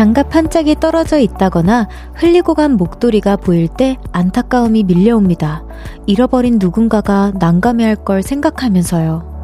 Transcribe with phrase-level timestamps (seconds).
[0.00, 5.62] 장갑 한 짝이 떨어져 있다거나 흘리고 간 목도리가 보일 때 안타까움이 밀려옵니다.
[6.06, 9.42] 잃어버린 누군가가 난감해할 걸 생각하면서요.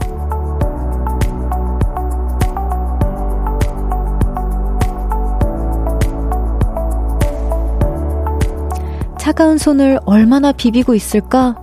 [9.18, 11.56] 차가운 손을 얼마나 비비고 있을까?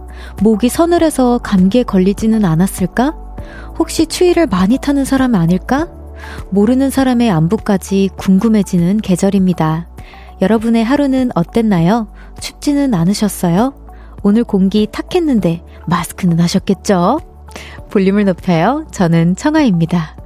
[0.44, 3.16] 목이 서늘해서 감기에 걸리지는 않았을까?
[3.80, 5.88] 혹시 추위를 많이 타는 사람 아닐까?
[6.50, 9.90] 모르는 사람의 안부까지 궁금해지는 계절입니다.
[10.42, 12.08] 여러분의 하루는 어땠나요?
[12.40, 13.74] 춥지는 않으셨어요?
[14.24, 17.20] 오늘 공기 탁했는데 마스크는 하셨겠죠?
[17.92, 18.86] 볼륨을 높여요.
[18.92, 20.23] 저는 청아입니다.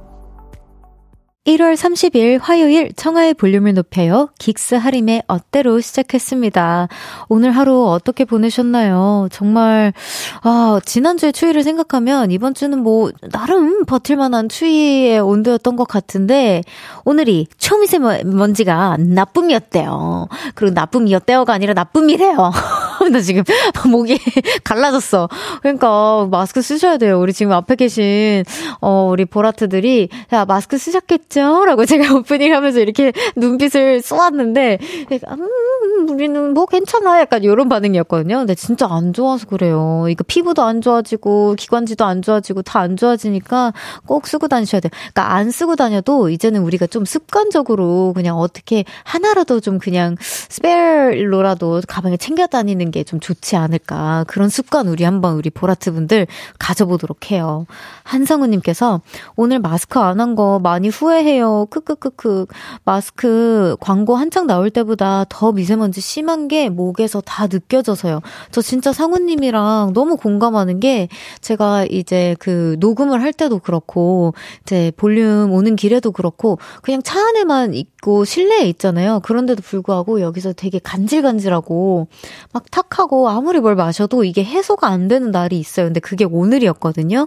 [1.48, 4.28] 1월 30일 화요일 청하의 볼륨을 높여요.
[4.38, 6.88] 긱스 하림의 어때로 시작했습니다.
[7.30, 9.28] 오늘 하루 어떻게 보내셨나요?
[9.32, 9.94] 정말,
[10.42, 16.62] 아, 지난주에 추위를 생각하면 이번 주는 뭐, 나름 버틸만한 추위의 온도였던 것 같은데,
[17.06, 20.28] 오늘이 초미세먼지가 나쁨이었대요.
[20.54, 22.52] 그리고 나쁨이었대요가 아니라 나쁨이래요.
[23.12, 23.44] 나 지금
[23.90, 24.18] 목이
[24.64, 25.28] 갈라졌어.
[25.62, 27.20] 그러니까 마스크 쓰셔야 돼요.
[27.20, 28.44] 우리 지금 앞에 계신,
[28.80, 31.28] 어, 우리 보라트들이, 야, 마스크 쓰셨겠지?
[31.28, 31.64] 있죠?
[31.64, 34.78] 라고 제가 오프닝 하면서 이렇게 눈빛을 쏘았는데,
[35.12, 37.20] 음, 우리는 뭐 괜찮아.
[37.20, 38.38] 약간 이런 반응이었거든요.
[38.38, 40.06] 근데 진짜 안 좋아서 그래요.
[40.08, 43.72] 이거 피부도 안 좋아지고, 기관지도 안 좋아지고, 다 안 좋아지니까
[44.06, 44.90] 꼭 쓰고 다니셔야 돼요.
[45.12, 52.16] 그러니까 안 쓰고 다녀도 이제는 우리가 좀 습관적으로 그냥 어떻게 하나라도 좀 그냥 스페어로라도 가방에
[52.16, 54.24] 챙겨 다니는 게 좀 좋지 않을까.
[54.28, 56.26] 그런 습관 우리 한번 우리 보라트 분들
[56.58, 57.66] 가져보도록 해요.
[58.04, 59.00] 한성우님께서
[59.36, 61.66] 오늘 마스크 안 한 거 많이 후회해 해요.
[61.70, 62.46] 크크크크.
[62.84, 68.20] 마스크 광고 한창 나올 때보다 더 미세먼지 심한 게 목에서 다 느껴져서요.
[68.50, 71.08] 저 진짜 상우님이랑 너무 공감하는 게
[71.40, 77.74] 제가 이제 그 녹음을 할 때도 그렇고 이제 볼륨 오는 길에도 그렇고 그냥 차 안에만
[77.74, 79.20] 있고 실내에 있잖아요.
[79.20, 82.08] 그런데도 불구하고 여기서 되게 간질간질하고
[82.52, 85.86] 막 탁하고 아무리 뭘 마셔도 이게 해소가 안 되는 날이 있어요.
[85.86, 87.26] 근데 그게 오늘이었거든요.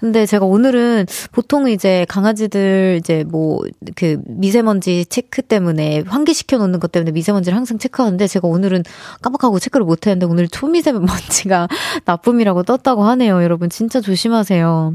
[0.00, 6.90] 근데 제가 오늘은 보통 이제 강아지들 이제 뭐 뭐그 미세먼지 체크 때문에 환기시켜 놓는 것
[6.90, 8.82] 때문에 미세먼지를 항상 체크하는데 제가 오늘은
[9.22, 11.68] 깜빡하고 체크를 못 했는데 오늘 초미세먼지가
[12.04, 13.42] 나쁨이라고 떴다고 하네요.
[13.42, 14.94] 여러분 진짜 조심하세요.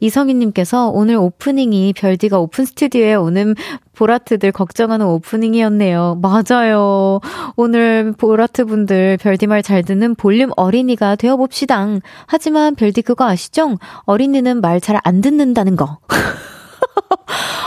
[0.00, 3.54] 이성희 님께서 오늘 오프닝이 별디가 오픈 스튜디오에 오는
[3.98, 6.20] 보라트들 걱정하는 오프닝이었네요.
[6.22, 7.18] 맞아요.
[7.56, 11.84] 오늘 보라트 분들 별디 말 잘 듣는 볼륨 어린이가 되어봅시다.
[12.26, 13.76] 하지만 별디 그거 아시죠?
[14.04, 15.98] 어린이는 말 잘 안 듣는다는 거.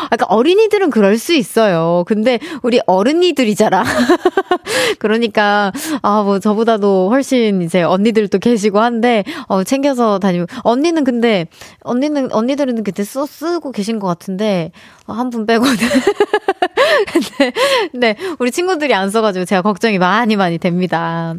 [0.09, 2.03] 그러니까 어린이들은 그럴 수 있어요.
[2.08, 3.84] 근데 우리 어른이들이잖아.
[5.00, 5.72] 그러니까
[6.02, 11.47] 아 뭐 저보다도 훨씬 이제 언니들도 계시고 한데 어 챙겨서 다니고 언니는 근데
[11.84, 14.72] 언니는 언니들은 그때 써 쓰고 계신 것 같은데
[15.11, 15.75] 한 분 빼고는
[17.11, 17.53] 근데
[17.94, 21.33] 네 우리 친구들이 안 써가지고 제가 걱정이 많이 많이 됩니다.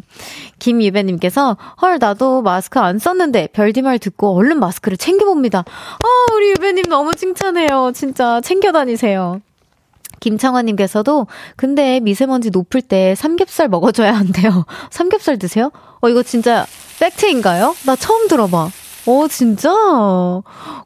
[0.59, 5.59] 김유배님께서 헐 나도 마스크 안 썼는데 별디 말 듣고 얼른 마스크를 챙겨봅니다.
[5.59, 7.91] 아 우리 유배님 너무 칭찬해요.
[7.93, 9.41] 진짜 챙겨 다니세요.
[10.19, 14.65] 김창환님께서도 근데 미세먼지 높을 때 삼겹살 먹어줘야 한대요.
[14.89, 15.69] 삼겹살 드세요?
[16.01, 16.65] 어 이거 진짜
[16.99, 17.75] 팩트인가요?
[17.85, 18.69] 나 처음 들어봐.
[19.05, 19.69] 어, 진짜?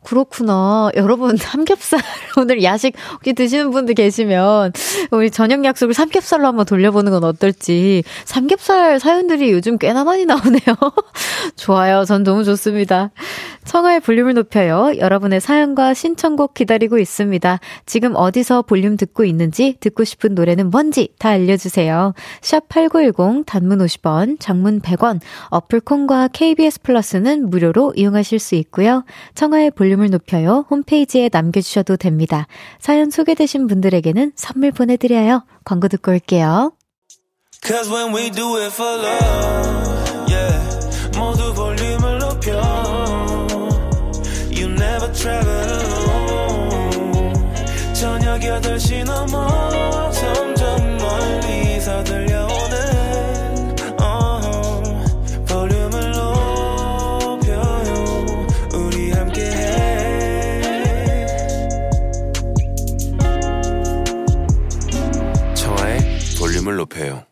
[0.03, 0.89] 그렇구나.
[0.95, 1.99] 여러분, 삼겹살,
[2.37, 4.71] 오늘 야식 혹시 드시는 분들 계시면,
[5.11, 8.03] 우리 저녁 약속을 삼겹살로 한번 돌려보는 건 어떨지.
[8.25, 10.59] 삼겹살 사연들이 요즘 꽤나 많이 나오네요.
[11.55, 12.05] 좋아요.
[12.05, 13.11] 전 너무 좋습니다.
[13.65, 14.93] 청하의 볼륨을 높여요.
[14.97, 17.59] 여러분의 사연과 신청곡 기다리고 있습니다.
[17.85, 22.13] 지금 어디서 볼륨 듣고 있는지, 듣고 싶은 노래는 뭔지 다 알려주세요.
[22.41, 29.03] 샵 8910, 단문 50원, 장문 100원, 어플 콩과 KBS 플러스는 무료로 이용 이용하실 수 있고요.
[29.35, 30.65] 청하의 볼륨을 높여요.
[30.69, 32.47] 홈페이지에 남겨주셔도 됩니다.
[32.79, 35.43] 사연 소개되신 분들에게는 선물 보내드려요.
[35.63, 36.71] 광고 듣고 올게요.
[47.93, 49.56] 저녁 8시 넘어
[66.87, 67.23] 높여요.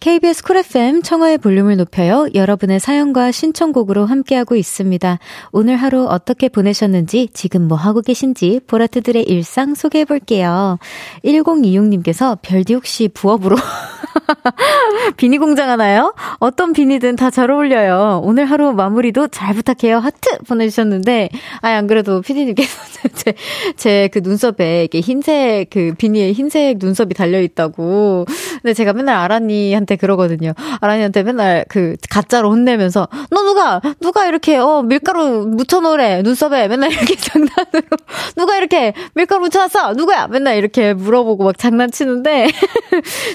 [0.00, 2.26] KBS 쿨 FM 청하의 볼륨을 높여요.
[2.34, 5.18] 여러분의 사연과 신청곡으로 함께하고 있습니다.
[5.52, 10.78] 오늘 하루 어떻게 보내셨는지, 지금 뭐 하고 계신지, 보라트들의 일상 소개해 볼게요.
[11.22, 13.56] 1026님께서 별디 혹시 부업으로
[15.16, 16.14] 비니 공장 하나요?
[16.38, 18.20] 어떤 비니든 다 잘 어울려요.
[18.24, 19.98] 오늘 하루 마무리도 잘 부탁해요.
[19.98, 21.28] 하트 보내주셨는데,
[21.62, 22.80] 아, 안 그래도 피디님께서
[23.14, 23.34] 제,
[23.76, 28.26] 제 그 눈썹에 이렇게 흰색, 그 비니에 흰색 눈썹이 달려있다고.
[28.62, 30.52] 근데 제가 맨날 아란이한테 그러거든요.
[30.80, 36.22] 아란이한테 맨날 그 가짜로 혼내면서, 너 누가, 누가 이렇게, 어, 밀가루 묻혀놓으래.
[36.22, 37.96] 눈썹에 맨날 이렇게 장난으로.
[38.36, 39.94] 누가 이렇게 밀가루 묻혀놨어?
[39.94, 40.26] 누구야?
[40.26, 42.48] 맨날 이렇게 물어보고 막 장난치는데,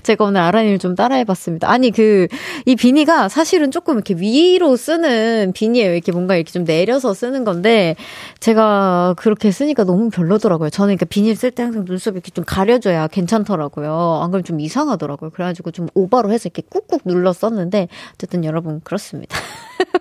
[0.04, 1.70] 제가 오늘 아란이 를좀 따라해봤습니다.
[1.70, 2.28] 아니, 그,
[2.66, 5.94] 이 비니가 사실은 조금 이렇게 위로 쓰는 비니예요.
[5.94, 7.96] 이렇게 뭔가 이렇게 좀 내려서 쓰는 건데,
[8.40, 10.70] 제가 그렇게 쓰니까 너무 별로더라고요.
[10.70, 14.22] 저는 그러니까 비닐 쓸 때 항상 눈썹 이렇게 좀 가려줘야 괜찮더라고요.
[14.24, 15.30] 안 그러면 좀 이상하더라고요.
[15.32, 19.38] 그래가지고 좀 오버로 해서 이렇게 꾹꾹 눌러 썼는데, 어쨌든 여러분, 그렇습니다.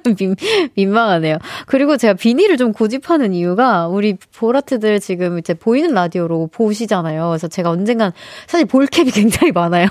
[0.19, 0.37] 민,
[0.75, 1.39] 민망하네요.
[1.67, 7.29] 그리고 제가 비닐을 좀 고집하는 이유가 우리 보라트들 지금 이제 보이는 라디오로 보시잖아요.
[7.29, 8.13] 그래서 제가 언젠간
[8.47, 9.89] 사실 볼캡이 굉장히 많아요.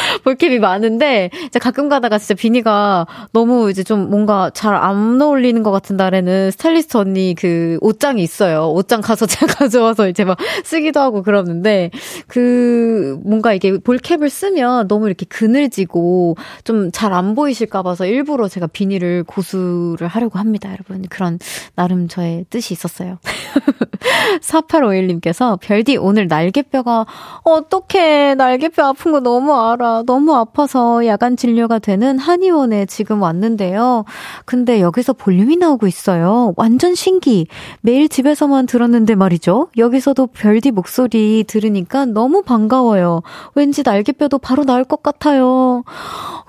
[0.24, 5.70] 볼캡이 많은데 이제 가끔 가다가 진짜 비니가 너무 이제 좀 뭔가 잘 안 어울리는 것
[5.72, 8.70] 같은 날에는 스타일리스트 언니 그 옷장이 있어요.
[8.70, 11.90] 옷장 가서 제가 가져와서 이제 막 쓰기도 하고 그러는데
[12.28, 18.66] 그 뭔가 이게 볼캡을 쓰면 너무 이렇게 그늘지고 좀 잘 안 보이실까 봐서 일부러 제가
[18.68, 21.02] 비닐을 고수를 하려고 합니다, 여러분.
[21.08, 21.38] 그런
[21.74, 23.18] 나름 저의 뜻이 있었어요.
[24.40, 27.06] 4851님께서 별디 오늘 날개뼈가
[27.44, 29.89] 어떻게 날개뼈 아픈 거 너무 알아.
[30.06, 34.04] 너무 아파서 야간 진료가 되는 한의원에 지금 왔는데요.
[34.44, 36.52] 근데 여기서 볼륨이 나오고 있어요.
[36.56, 37.46] 완전 신기.
[37.80, 39.68] 매일 집에서만 들었는데 말이죠.
[39.76, 43.22] 여기서도 별디 목소리 들으니까 너무 반가워요.
[43.54, 45.84] 왠지 날개뼈도 바로 나올 것 같아요.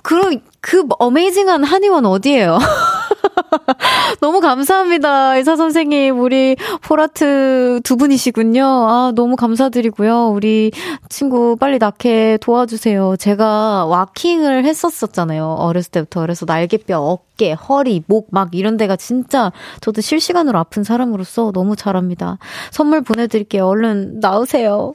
[0.03, 2.59] 그럼 그 어메이징한 한의원 어디예요?
[4.21, 5.35] 너무 감사합니다.
[5.37, 8.63] 의사 선생님, 우리 포라트 두 분이시군요.
[8.63, 10.29] 아, 너무 감사드리고요.
[10.29, 10.71] 우리
[11.09, 13.15] 친구 빨리 낳게 도와주세요.
[13.17, 15.45] 제가 와킹을 했었었잖아요.
[15.45, 16.21] 어렸을 때부터.
[16.21, 22.37] 그래서 날개뼈, 어깨, 허리, 목, 막 이런 데가 진짜 저도 실시간으로 아픈 사람으로서 너무 잘합니다.
[22.71, 23.67] 선물 보내드릴게요.
[23.67, 24.93] 얼른 나으세요.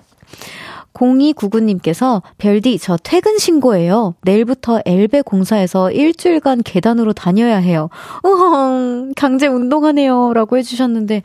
[0.96, 4.14] 0299님께서 별디 저 퇴근 신고예요.
[4.22, 7.88] 내일부터 엘베 공사에서 일주일간 계단으로 다녀야 해요.
[8.24, 10.32] 으헝 강제 운동하네요.
[10.32, 11.22] 라고 해주셨는데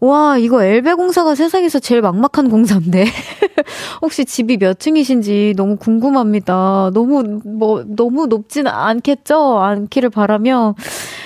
[0.00, 3.04] 와, 이거 엘베 공사가 세상에서 제일 막막한 공사인데.
[4.00, 6.90] 혹시 집이 몇 층이신지 너무 궁금합니다.
[6.94, 9.58] 너무, 뭐, 너무 높진 않겠죠?
[9.58, 10.74] 않기를 바라며,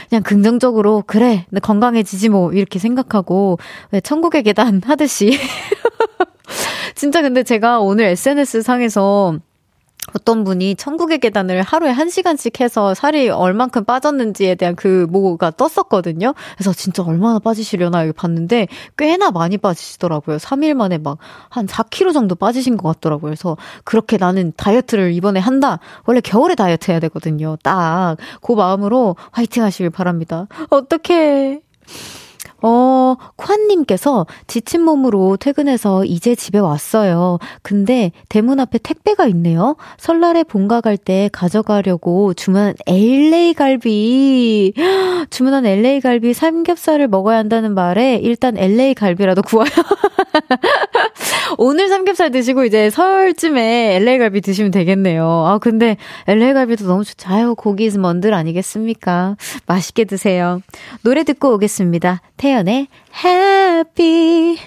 [0.09, 3.59] 그냥 긍정적으로, 그래, 건강해지지 뭐, 이렇게 생각하고,
[3.93, 5.39] 왜 천국의 계단 하듯이.
[6.95, 9.39] 진짜 근데 제가 오늘 SNS 상에서
[10.15, 16.35] 어떤 분이 천국의 계단을 하루에 한 시간씩 해서 살이 얼만큼 빠졌는지에 대한 그 뭐가 떴었거든요.
[16.57, 18.69] 그래서 진짜 얼마나 빠지시려나 이렇게 봤는데
[18.99, 20.37] 꽤나 많이 빠지시더라고요.
[20.37, 21.17] 3일 만에 막
[21.49, 23.31] 한 4kg 정도 빠지신 것 같더라고요.
[23.31, 25.79] 그래서 그렇게 나는 다이어트를 이번에 한다.
[26.05, 27.57] 원래 겨울에 다이어트 해야 되거든요.
[27.63, 30.47] 딱 그 마음으로 화이팅 하시길 바랍니다.
[30.71, 31.61] 어떡해.
[32.67, 37.39] 어, 콴님께서 지친 몸으로 퇴근해서 이제 집에 왔어요.
[37.63, 39.77] 근데 대문 앞에 택배가 있네요.
[39.99, 44.73] 설날에 본가 갈 때 가져가려고 주문한 LA 갈비.
[45.29, 49.69] 주문한 LA 갈비 삼겹살을 먹어야 한다는 말에 일단 LA 갈비라도 구워요.
[51.59, 55.25] 오늘 삼겹살 드시고 이제 설쯤에 LA 갈비 드시면 되겠네요.
[55.25, 55.97] 아, 근데
[56.27, 57.29] LA 갈비도 너무 좋죠.
[57.31, 59.37] 아유, 고기 is 먼들 아니겠습니까?
[59.67, 60.61] 맛있게 드세요.
[61.03, 62.23] 노래 듣고 오겠습니다.
[62.37, 62.89] 태연의
[63.25, 64.59] Happy.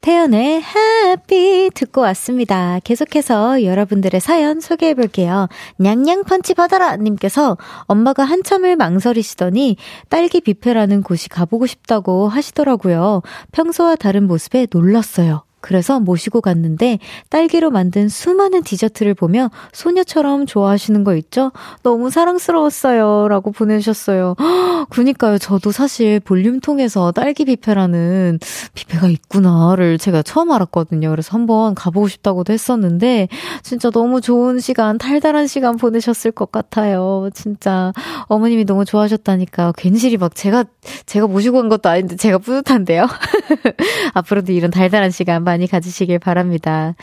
[0.00, 2.78] 태연의 Happy 듣고 왔습니다.
[2.84, 5.48] 계속해서 여러분들의 사연 소개해 볼게요.
[5.78, 9.78] 냥냥 펀치 받아라 님께서 엄마가 한참을 망설이시더니
[10.10, 13.22] 딸기 뷔페라는 곳이 가보고 싶다고 하시더라고요.
[13.52, 15.44] 평소와 다른 모습에 놀랐어요.
[15.64, 16.98] 그래서 모시고 갔는데
[17.30, 21.52] 딸기로 만든 수많은 디저트를 보며 소녀처럼 좋아하시는 거 있죠?
[21.82, 23.28] 너무 사랑스러웠어요.
[23.28, 24.34] 라고 보내주셨어요.
[24.90, 25.38] 그니까요.
[25.38, 28.40] 저도 사실 볼륨통해서 딸기 뷔페라는
[28.74, 31.08] 뷔페가 있구나를 제가 처음 알았거든요.
[31.08, 33.28] 그래서 한번 가보고 싶다고도 했었는데
[33.62, 37.30] 진짜 너무 좋은 시간, 달달한 시간 보내셨을 것 같아요.
[37.32, 37.94] 진짜
[38.24, 40.64] 어머님이 너무 좋아하셨다니까 괜시리 막 제가
[41.06, 43.06] 제가 모시고 간 것도 아닌데 제가 뿌듯한데요.
[44.12, 46.94] 앞으로도 이런 달달한 시간 많이 많이 가지시길 바랍니다.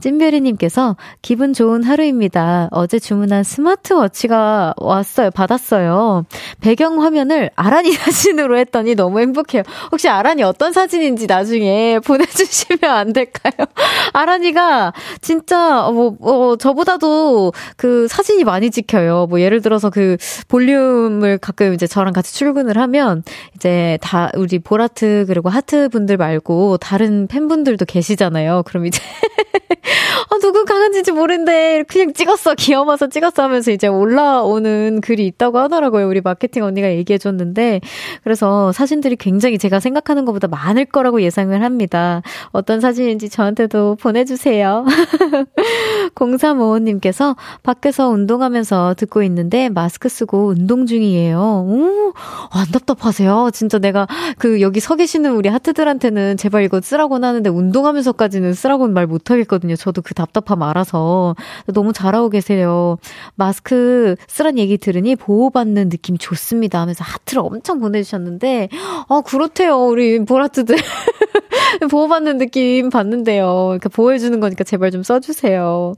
[0.00, 2.68] 찐별이님께서 기분 좋은 하루입니다.
[2.72, 5.30] 어제 주문한 스마트워치가 왔어요.
[5.30, 6.24] 받았어요.
[6.60, 9.62] 배경 화면을 아란이 사진으로 했더니 너무 행복해요.
[9.92, 13.52] 혹시 아란이 어떤 사진인지 나중에 보내주시면 안 될까요?
[14.12, 19.26] 아란이가 진짜 뭐, 뭐 저보다도 그 사진이 많이 찍혀요.
[19.30, 20.16] 뭐 예를 들어서 그
[20.48, 23.22] 볼륨을 가끔 이제 저랑 같이 출근을 하면
[23.54, 28.62] 이제 다 우리 보라트 그리고 하트 후배분들 말고 다른 팬분들도 계시 잖아요.
[28.64, 29.00] 그럼 이제
[30.30, 32.54] 아, 누구 강아지인지 모르는데 그냥 찍었어.
[32.54, 36.08] 귀여워서 찍었어 하면서 이제 올라오는 글이 있다고 하더라고요.
[36.08, 37.80] 우리 마케팅 언니가 얘기해 줬는데.
[38.22, 42.22] 그래서 사진들이 굉장히 제가 생각하는 것보다 많을 거라고 예상을 합니다.
[42.52, 44.84] 어떤 사진인지 저한테도 보내주세요.
[46.14, 51.38] 0355님께서 밖에서 운동하면서 듣고 있는데 마스크 쓰고 운동 중이에요.
[51.38, 52.12] 오,
[52.52, 53.50] 안 답답하세요.
[53.52, 54.06] 진짜 내가
[54.38, 59.76] 그 여기 서 계시는 우리 하트들한테는 제발 이거 쓰라고는 하는데 운동 하면서까지는 쓰라고는 말 못하겠거든요.
[59.76, 61.34] 저도 그 답답함 알아서.
[61.66, 62.98] 너무 잘하고 계세요.
[63.34, 68.68] 마스크 쓰란 얘기 들으니 보호받는 느낌이 좋습니다 하면서 하트를 엄청 보내주셨는데,
[69.08, 69.86] 아, 그렇대요.
[69.86, 70.76] 우리 보라트들.
[71.90, 73.70] 보호받는 느낌 받는데요.
[73.72, 75.94] 이렇게 보호해주는 거니까 제발 좀 써주세요.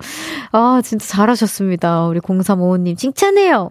[0.52, 2.06] 아, 진짜 잘하셨습니다.
[2.06, 2.96] 우리 0355님.
[2.96, 3.70] 칭찬해요.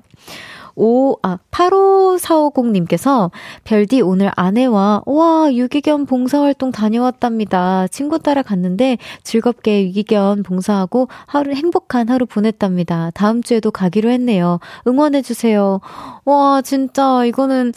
[0.82, 3.30] 5, 아, 85450님께서
[3.66, 7.88] 별디 오늘 아내와 와, 유기견 봉사활동 다녀왔답니다.
[7.90, 13.12] 친구 따라 갔는데 즐겁게 유기견 봉사하고 하루 행복한 하루 보냈답니다.
[13.14, 14.60] 다음 주에도 가기로 했네요.
[14.88, 15.82] 응원해주세요.
[16.26, 17.74] 와, 진짜 이거는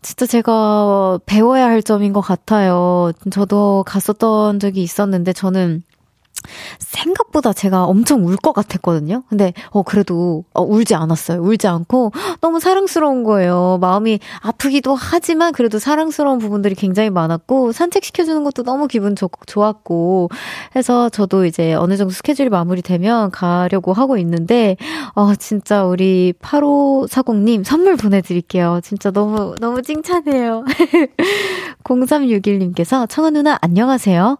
[0.00, 3.12] 진짜 제가 배워야 할 점인 것 같아요.
[3.30, 5.82] 저도 갔었던 적이 있었는데 저는
[6.78, 9.24] 생각보다 제가 엄청 울 것 같았거든요.
[9.28, 11.40] 근데 어 그래도 어, 울지 않았어요.
[11.42, 13.78] 울지 않고 너무 사랑스러운 거예요.
[13.80, 20.30] 마음이 아프기도 하지만 그래도 사랑스러운 부분들이 굉장히 많았고 산책시켜 주는 것도 너무 기분 좋, 좋았고
[20.76, 24.76] 해서 저도 이제 어느 정도 스케줄이 마무리되면 가려고 하고 있는데
[25.14, 28.80] 어 진짜 우리 8540님 선물 보내 드릴게요.
[28.84, 30.64] 진짜 너무 너무 칭찬해요.
[31.84, 34.38] 0361님께서 청아 누나 안녕하세요.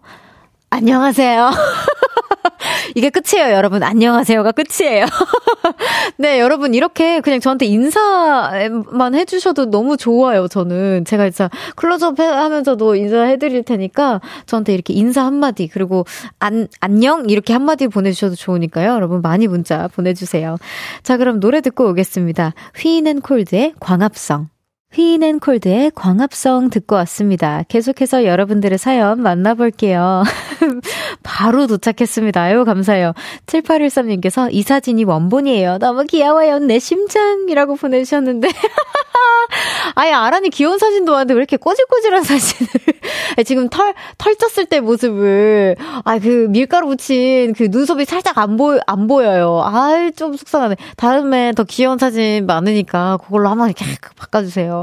[0.71, 1.51] 안녕하세요.
[2.95, 3.83] 이게 끝이에요, 여러분.
[3.83, 5.05] 안녕하세요가 끝이에요.
[6.17, 11.05] 네, 여러분, 이렇게 그냥 저한테 인사만 해주셔도 너무 좋아요, 저는.
[11.05, 16.05] 제가 진짜 클로즈업 하면서도 인사해드릴 테니까 저한테 이렇게 인사 한마디, 그리고
[16.39, 17.29] 안, 안녕?
[17.29, 18.91] 이렇게 한마디 보내주셔도 좋으니까요.
[18.91, 20.57] 여러분, 많이 문자 보내주세요.
[21.03, 22.53] 자, 그럼 노래 듣고 오겠습니다.
[22.75, 24.49] 휘인앤 콜드의 광합성.
[24.91, 27.63] 휘인앤콜드의 광합성 듣고 왔습니다.
[27.67, 30.23] 계속해서 여러분들의 사연 만나볼게요.
[31.21, 32.41] 바로 도착했습니다.
[32.41, 33.13] 아유, 감사해요.
[33.45, 35.77] 7813님께서 이 사진이 원본이에요.
[35.77, 36.57] 너무 귀여워요.
[36.59, 38.49] 내 심장이라고 보내주셨는데.
[39.95, 42.69] 아예 아란이 귀여운 사진도 왔는데 왜 이렇게 꼬질꼬질한 사진을.
[43.45, 48.79] 지금 털, 털 쪘을 때 모습을, 아, 그 밀가루 붙인 그 눈썹이 살짝 안 보여,
[48.87, 49.61] 안 보여요.
[49.63, 50.75] 아, 좀 속상하네.
[50.97, 54.78] 다음에 더 귀여운 사진 많으니까 그걸로 한번 이렇게 바꿔주세요.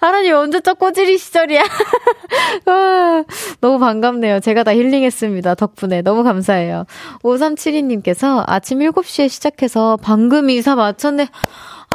[0.00, 1.62] 하나님 언제 적 꼬지리 시절이야.
[2.66, 3.24] 아,
[3.60, 4.40] 너무 반갑네요.
[4.40, 5.54] 제가 다 힐링했습니다.
[5.54, 6.02] 덕분에.
[6.02, 6.84] 너무 감사해요.
[7.22, 11.28] 5372님께서 아침 7시에 시작해서 방금 이사 마쳤네.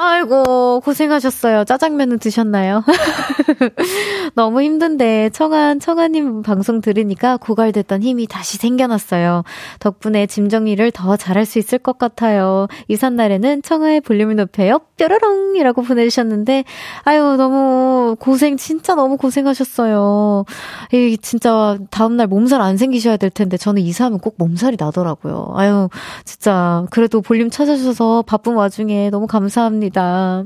[0.01, 1.65] 아이고, 고생하셨어요.
[1.65, 2.85] 짜장면은 드셨나요?
[4.33, 9.43] 너무 힘든데, 청한, 청아님 방송 들으니까 고갈됐던 힘이 다시 생겨났어요.
[9.81, 12.67] 덕분에 짐 정리를 더 잘할 수 있을 것 같아요.
[12.87, 14.79] 이삿날에는 청아의 볼륨을 높여요.
[14.95, 15.57] 뾰로롱!
[15.57, 16.63] 이라고 보내주셨는데,
[17.03, 20.45] 아유, 너무 고생, 진짜 너무 고생하셨어요.
[20.93, 25.51] 이 진짜 다음날 몸살 안 생기셔야 될 텐데, 저는 이사하면 꼭 몸살이 나더라고요.
[25.55, 25.89] 아유,
[26.23, 29.88] 진짜, 그래도 볼륨 찾아주셔서 바쁜 와중에 너무 감사합니다.
[29.89, 30.43] 감사합니다.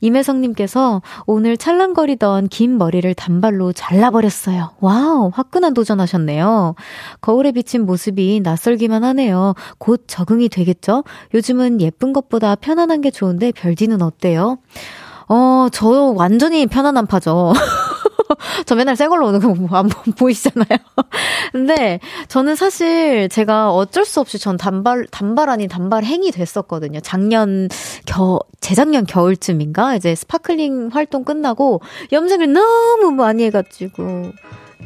[0.00, 4.70] 임혜성님께서 오늘 찰랑거리던 긴 머리를 단발로 잘라버렸어요.
[4.80, 6.74] wow, 화끈한 도전하셨네요.
[7.20, 9.54] 거울에 비친 모습이 낯설기만 하네요.
[9.78, 11.04] 곧 적응이 되겠죠?
[11.34, 14.58] 요즘은 예쁜 것보다 편안한 게 좋은데 별디는 어때요?
[15.28, 17.52] 어, 저 완전히 편안한 파죠.
[18.66, 20.78] 저 맨날 생얼로 오는 거 안 보이시잖아요.
[21.52, 27.00] 근데 저는 사실 제가 어쩔 수 없이 전 단발, 단발 아닌 단발 행이 됐었거든요.
[27.00, 27.68] 작년
[28.06, 29.96] 겨, 재작년 겨울쯤인가?
[29.96, 31.80] 이제 Sparkling 활동 끝나고
[32.12, 34.32] 염색을 너무 많이 해가지고.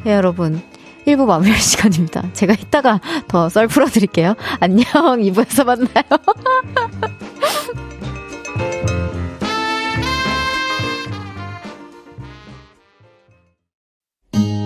[0.05, 0.61] 예, 여러분.
[1.07, 2.23] 1부 마무리할 시간입니다.
[2.33, 4.33] 제가 이따가 더 썰 풀어드릴게요.
[4.59, 6.03] 안녕, 2부에서 만나요.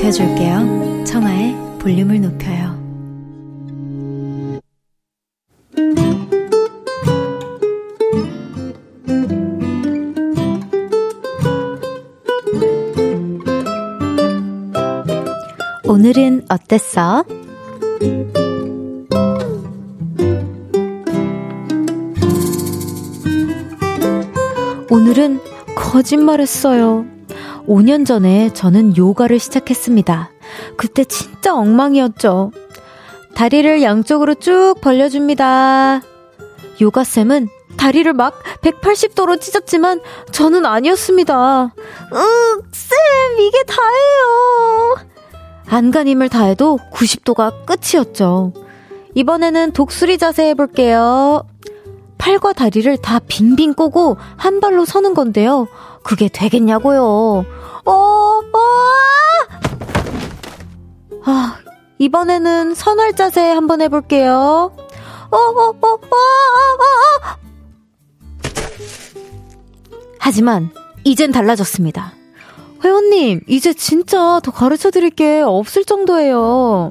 [0.00, 1.04] 높여줄게요.
[1.04, 2.80] 청하의 볼륨을 높여요.
[15.84, 17.24] 오늘은 어땠어?
[24.90, 25.40] 오늘은
[25.74, 27.19] 거짓말했어요.
[27.70, 30.30] 5년 전에 저는 요가를 시작했습니다.
[30.76, 32.50] 그때 진짜 엉망이었죠.
[33.36, 36.02] 다리를 양쪽으로 쭉 벌려줍니다.
[36.80, 40.00] 요가쌤은 다리를 막 180도로 찢었지만
[40.32, 41.66] 저는 아니었습니다.
[41.66, 44.96] 으, 쌤, 이게 다예요.
[45.68, 48.52] 안간 힘을 다해도 90도가 끝이었죠.
[49.14, 51.44] 이번에는 독수리 자세 해볼게요.
[52.20, 55.66] 팔과 다리를 다 빙빙 꼬고 한 발로 서는 건데요.
[56.04, 57.02] 그게 되겠냐고요.
[57.02, 58.42] 어, 어,
[61.24, 61.56] 아,
[61.98, 64.32] 이번에는 선월 자세 한번 해볼게요.
[65.30, 67.36] 어, 어, 어, 어, 어, 어.
[70.18, 70.70] 하지만
[71.04, 72.12] 이젠 달라졌습니다.
[72.84, 76.90] 회원님, 이제 진짜 더 가르쳐 드릴 게 없을 정도예요.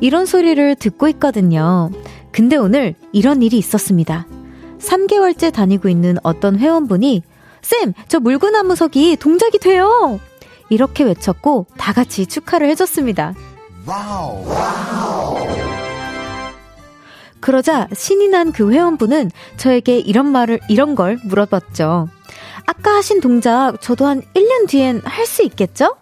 [0.00, 1.90] 이런 소리를 듣고 있거든요.
[2.30, 4.26] 근데 오늘 이런 일이 있었습니다.
[4.82, 7.22] 3개월째 다니고 있는 어떤 회원분이
[7.62, 10.18] 쌤, 저 물구나무 서기 동작이 돼요!
[10.68, 13.34] 이렇게 외쳤고 다 같이 축하를 해줬습니다.
[13.86, 14.44] wow.
[17.40, 22.08] 그러자 신이 난 그 회원분은 저에게 이런 말을, 이런 걸 물어봤죠.
[22.66, 25.96] 아까 하신 동작 저도 한 1년 뒤엔 할 수 있겠죠?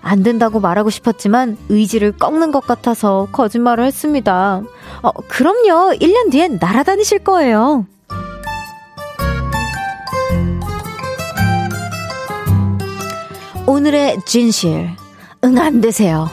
[0.00, 4.62] 안 된다고 말하고 싶었지만 의지를 꺾는 것 같아서 거짓말을 했습니다.
[5.02, 5.94] 어, 그럼요.
[5.94, 7.86] 1년 뒤엔 날아다니실 거예요.
[13.72, 14.90] 오늘의 진실.
[15.44, 16.28] 응, 안 되세요.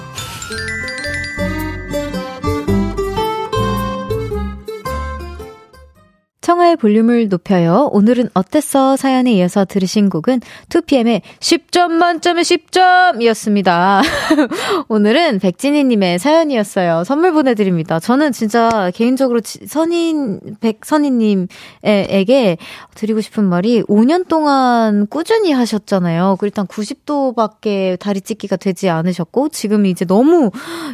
[6.50, 7.92] 청하의 볼륨을 높여요.
[7.92, 8.96] 오늘은 어땠어?
[8.96, 14.02] 사연에 이어서 들으신 곡은 2PM의 10점 만점에 10점 이었습니다.
[14.90, 17.04] 오늘은 백진희님의 사연이었어요.
[17.04, 18.00] 선물 보내드립니다.
[18.00, 22.58] 저는 진짜 개인적으로 선인, 백선희님에게
[22.96, 26.38] 드리고 싶은 말이 5년 동안 꾸준히 하셨잖아요.
[26.42, 30.50] 일단 90도밖에 다리 찢기가 되지 않으셨고, 지금 이제 너무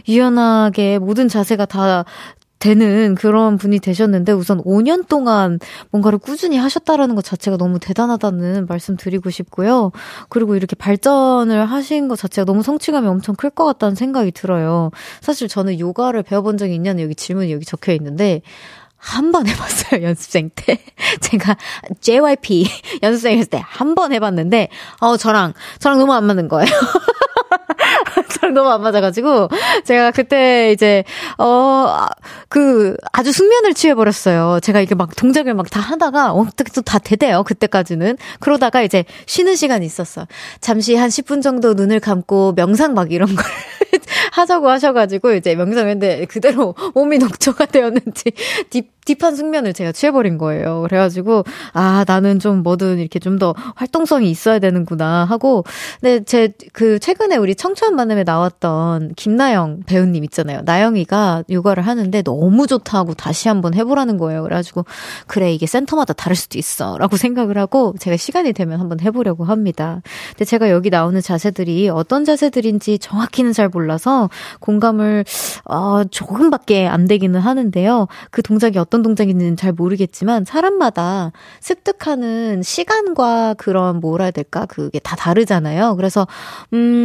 [0.10, 2.04] 유연하게 모든 자세가 다
[2.66, 5.60] 되는 그런 분이 되셨는데 우선 5년 동안
[5.92, 9.92] 뭔가를 꾸준히 하셨다라는 것 자체가 너무 대단하다는 말씀 드리고 싶고요.
[10.30, 14.90] 그리고 이렇게 발전을 하신 것 자체가 너무 성취감이 엄청 클 것 같다는 생각이 들어요.
[15.22, 18.42] 사실 저는 요가를 배워본 적이 있냐는 여기 질문이 여기 적혀 있는데
[18.98, 20.80] 한번 해봤어요, 연습생 때.
[21.22, 21.56] 제가
[22.02, 22.66] JYP
[23.04, 26.68] 연습생 했을 때 한 번 해봤는데, 어, 저랑, 저랑 너무 안 맞는 거예요.
[28.46, 29.50] 저랑 너무 안 맞아가지고,
[29.86, 31.04] 제가 그때 이제,
[31.38, 32.06] 어,
[32.50, 34.60] 그, 아주 숙면을 취해버렸어요.
[34.62, 38.18] 제가 이게 막 동작을 막 다 하다가, 어떻게 또 다 되대요, 그때까지는.
[38.40, 40.28] 그러다가 이제 쉬는 시간이 있었어.
[40.62, 43.44] 잠시 한 10분 정도 눈을 감고 명상 막 이런 걸
[44.34, 48.32] 하자고 하셔가지고, 이제 명상했는데 그대로 몸이 녹초가 되었는지,
[48.70, 50.82] 딥, 딥한 숙면을 제가 취해버린 거예요.
[50.84, 55.64] 그래가지고, 아, 나는 좀 뭐든 이렇게 좀 더 활동성이 있어야 되는구나 하고,
[56.00, 60.62] 근데 제, 그, 최근에 우리 청초한 만남에 나 왔던 김나영 배우님 있잖아요.
[60.64, 64.44] 나영이가 요가를 하는데 너무 좋다고 다시 한번 해보라는 거예요.
[64.44, 64.86] 그래가지고,
[65.28, 66.98] 그래, 이게 센터마다 다를 수도 있어.
[66.98, 70.02] 라고 생각을 하고, 제가 시간이 되면 한번 해보려고 합니다.
[70.30, 75.26] 근데 제가 여기 나오는 자세들이 어떤 자세들인지 정확히는 잘 몰라서 공감을,
[75.66, 78.08] 어, 조금밖에 안 되기는 하는데요.
[78.32, 84.66] 그 동작이 어떤 동작인지는 잘 모르겠지만 사람마다 습득하는 시간과 그런 뭐라 해야 될까?
[84.66, 85.96] 그게 다 다르잖아요.
[85.96, 86.28] 그래서
[86.74, 87.04] 음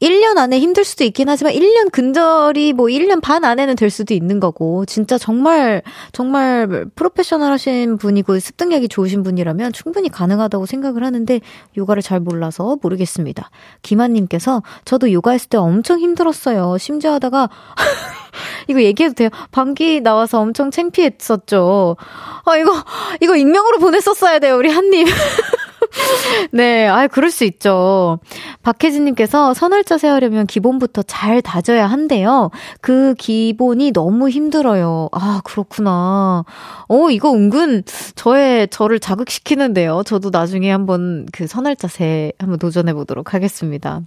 [0.00, 4.40] 1년 안에 힘들 수도 있긴 하지만 1년 근절이 뭐 1년 반 안에는 될 수도 있는
[4.40, 5.82] 거고 진짜 정말
[6.12, 11.40] 정말 프로페셔널 하신 분이고 습득력이 좋으신 분이라면 충분히 가능하다고 생각을 하는데
[11.76, 13.50] 요가를 잘 몰라서 모르겠습니다.
[13.82, 16.76] 김한 님께서 저도 요가했을 때 엄청 힘들었어요.
[16.78, 17.48] 심지어 하다가
[18.68, 19.28] 이거 얘기해도 돼요?
[19.50, 21.96] 방귀 나와서 엄청 창피했었죠.
[22.44, 22.72] 아, 이거,
[23.20, 25.06] 이거 익명으로 보냈었어야 돼요, 우리 한 님.
[26.52, 28.18] 네, 아, 그럴 수 있죠.
[28.62, 32.50] 박혜진님께서 선월자세 하려면 기본부터 잘 다져야 한대요.
[32.80, 35.08] 그 기본이 너무 힘들어요.
[35.12, 36.44] 아, 그렇구나.
[36.88, 37.82] 어, 이거 은근
[38.14, 40.02] 저의, 저를 자극시키는데요.
[40.04, 44.02] 저도 나중에 한번 그 선월자 세 한번 도전해 보도록 하겠습니다.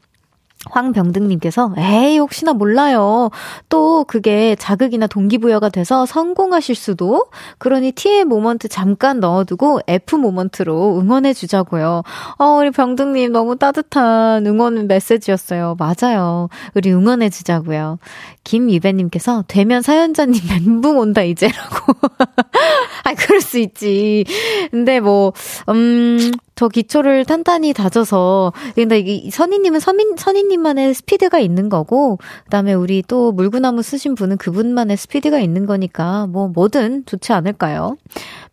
[0.69, 3.29] 황병등님께서, 에이, 혹시나 몰라요.
[3.69, 7.25] 또 그게 자극이나 동기부여가 돼서 성공하실 수도?
[7.57, 12.03] 그러니 T의 모먼트 잠깐 넣어두고 F 모먼트로 응원해 주자고요.
[12.37, 15.75] 어, 우리 병등님 너무 따뜻한 응원 메시지였어요.
[15.77, 16.49] 맞아요.
[16.75, 17.99] 우리 응원해 주자고요.
[18.43, 21.93] 김유배님께서, 되면 사연자님 멘붕 온다, 이제라고.
[23.03, 24.25] 아, 그럴 수 있지.
[24.71, 25.33] 근데 뭐,
[25.69, 32.49] 음, 저 기초를 탄탄히 다져서, 근데 이 선희님은 선민, 선희님 선생님만의 스피드가 있는 거고, 그
[32.49, 37.97] 다음에 우리 또 물구나무 쓰신 분은 그분만의 스피드가 있는 거니까, 뭐, 뭐든 좋지 않을까요?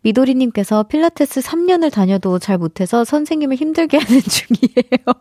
[0.01, 5.15] 미도리님께서 필라테스 3년을 다녀도 잘 못해서 선생님을 힘들게 하는 중이에요.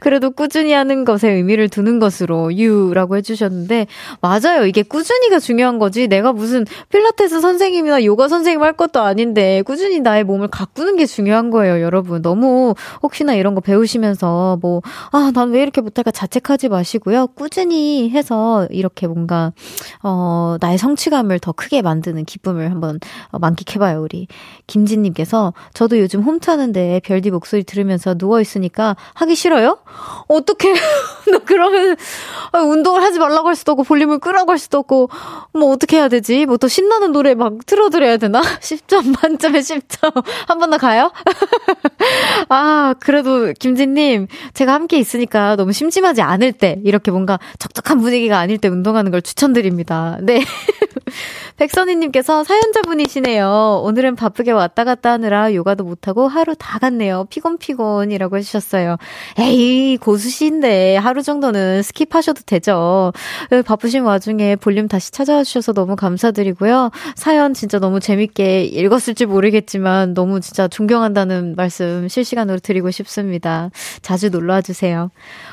[0.00, 3.86] 그래도 꾸준히 하는 것에 의미를 두는 것으로 유라고 해주셨는데
[4.20, 4.66] 맞아요.
[4.66, 6.08] 이게 꾸준히가 중요한 거지.
[6.08, 11.50] 내가 무슨 필라테스 선생님이나 요가 선생님 할 것도 아닌데 꾸준히 나의 몸을 가꾸는 게 중요한
[11.50, 12.22] 거예요, 여러분.
[12.22, 14.82] 너무 혹시나 이런 거 배우시면서 뭐
[15.12, 17.26] 아, 난 왜 이렇게 못할까 자책하지 마시고요.
[17.28, 19.52] 꾸준히 해서 이렇게 뭔가
[20.02, 22.98] 어 나의 성취감을 더 크게 만드는 기쁨을 한번
[23.32, 24.11] 만끽해봐요, 우리.
[24.66, 29.78] 김진님께서 저도 요즘 홈트하는데 별디 목소리 들으면서 누워 있으니까 하기 싫어요?
[30.28, 30.72] 어떻게,
[31.30, 31.96] 나 그러면
[32.52, 35.10] 아, 운동을 하지 말라고 할 수도 없고 볼륨을 끄라고 할 수도 없고
[35.52, 36.46] 뭐 어떻게 해야 되지?
[36.46, 38.40] 뭐 더 신나는 노래 막 틀어드려야 되나?
[38.60, 40.24] 10점 만점에 10점.
[40.46, 41.10] 한 번 더 가요?
[42.48, 48.58] 아, 그래도 김진님, 제가 함께 있으니까 너무 심심하지 않을 때, 이렇게 뭔가 적적한 분위기가 아닐
[48.58, 50.18] 때 운동하는 걸 추천드립니다.
[50.22, 50.44] 네.
[51.62, 53.82] 백선희님께서 사연자분이시네요.
[53.84, 57.26] 오늘은 바쁘게 왔다 갔다 하느라 요가도 못하고 하루 다 갔네요.
[57.30, 58.96] 피곤피곤이라고 해주셨어요.
[59.38, 63.12] 에이, 고수신데 하루 정도는 skip하셔도 되죠.
[63.64, 66.90] 바쁘신 와중에 볼륨 다시 찾아와 주셔서 너무 감사드리고요.
[67.14, 73.70] 사연 진짜 너무 재밌게 읽었을지 모르겠지만 너무 진짜 존경한다는 말씀 실시간으로 드리고 싶습니다.
[74.00, 75.12] 자주 놀러와 주세요.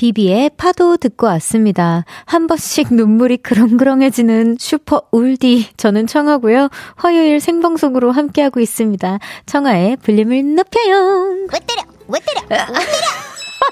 [0.00, 2.06] 비비의 파도 듣고 왔습니다.
[2.24, 5.72] 한 번씩 눈물이 그렁그렁해지는 슈퍼 울디.
[5.76, 6.70] 저는 청하고요.
[6.96, 9.18] 화요일 생방송으로 함께하고 있습니다.
[9.44, 11.36] 청하의 볼륨을 높여요.
[11.52, 11.82] 왜 때려?
[12.08, 12.40] 왜 때려?
[12.48, 12.80] 왜 때려?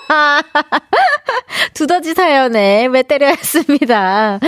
[1.74, 4.38] 두더지 사연에 왜 때려였습니다.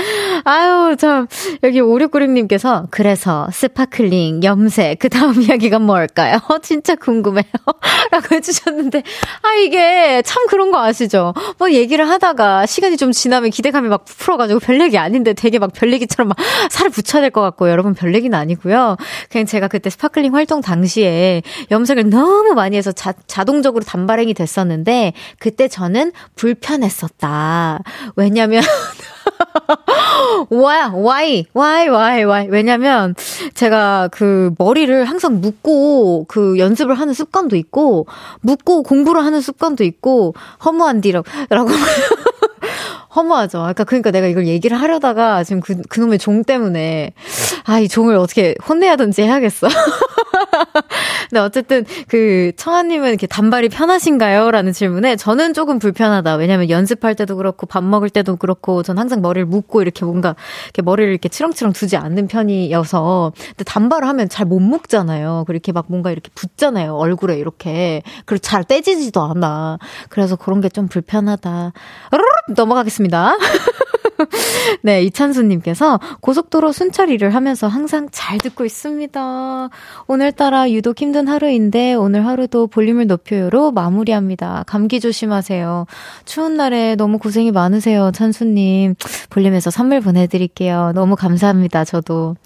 [0.45, 1.27] 아유, 참.
[1.63, 6.39] 여기 5696님께서, 그래서 Sparkling, 염색, 그 다음 이야기가 뭘까요?
[6.63, 7.45] 진짜 궁금해요.
[8.11, 9.03] 라고 해주셨는데,
[9.43, 11.35] 아, 이게 참 그런 거 아시죠?
[11.59, 15.93] 뭐 얘기를 하다가 시간이 좀 지나면 기대감이 막 풀어가지고 별 얘기 아닌데 되게 막 별
[15.93, 16.37] 얘기처럼 막
[16.71, 18.97] 살을 붙여야 될 것 같고, 여러분 별 얘기는 아니고요.
[19.31, 25.69] 그냥 제가 그때 Sparkling 활동 당시에 염색을 너무 많이 해서 자, 자동적으로 단발행이 됐었는데, 그때
[25.69, 27.81] 저는 불편했었다.
[28.15, 28.63] 왜냐면,
[30.51, 32.49] 와, why, why, why, why.
[32.51, 33.15] 왜냐면,
[33.55, 38.07] 제가 그 머리를 항상 묶고 그 연습을 하는 습관도 있고,
[38.43, 41.71] 묶고 공부를 하는 습관도 있고, 허무한 뒤라고, 라고.
[43.17, 43.59] 허무하죠.
[43.59, 47.13] 그러니까, 그러니까 내가 이걸 얘기를 하려다가 지금 그, 그놈의 종 때문에,
[47.65, 49.69] 아, 이 종을 어떻게 혼내야든지 해야겠어.
[51.31, 54.51] 근데 어쨌든 그 청아님은 이렇게 단발이 편하신가요?
[54.51, 56.35] 라는 질문에 저는 조금 불편하다.
[56.37, 60.83] 왜냐면 연습할 때도 그렇고 밥 먹을 때도 그렇고 전 항상 머리를 묶고 이렇게 뭔가 이렇게
[60.83, 65.45] 머리를 이렇게 치렁치렁 두지 않는 편이어서 근데 단발을 하면 잘 못 묶잖아요.
[65.47, 66.97] 그렇게 막 뭔가 이렇게 붙잖아요.
[66.97, 68.03] 얼굴에 이렇게.
[68.25, 69.79] 그리고 잘 떼지지도 않아.
[70.09, 71.73] 그래서 그런 게 좀 불편하다.
[72.55, 73.37] 넘어가겠습니다.
[74.83, 79.69] 네, 이찬수님께서 고속도로 순찰 일을 하면서 항상 잘 듣고 있습니다.
[80.07, 84.65] 오늘따라 유독 힘든 하루인데 오늘 하루도 볼륨을 높여요로 마무리합니다.
[84.67, 85.87] 감기 조심하세요.
[86.25, 88.95] 추운 날에 너무 고생이 많으세요, 찬수님.
[89.31, 90.93] 볼륨에서 선물 보내드릴게요.
[90.95, 92.37] 너무 감사합니다, 저도.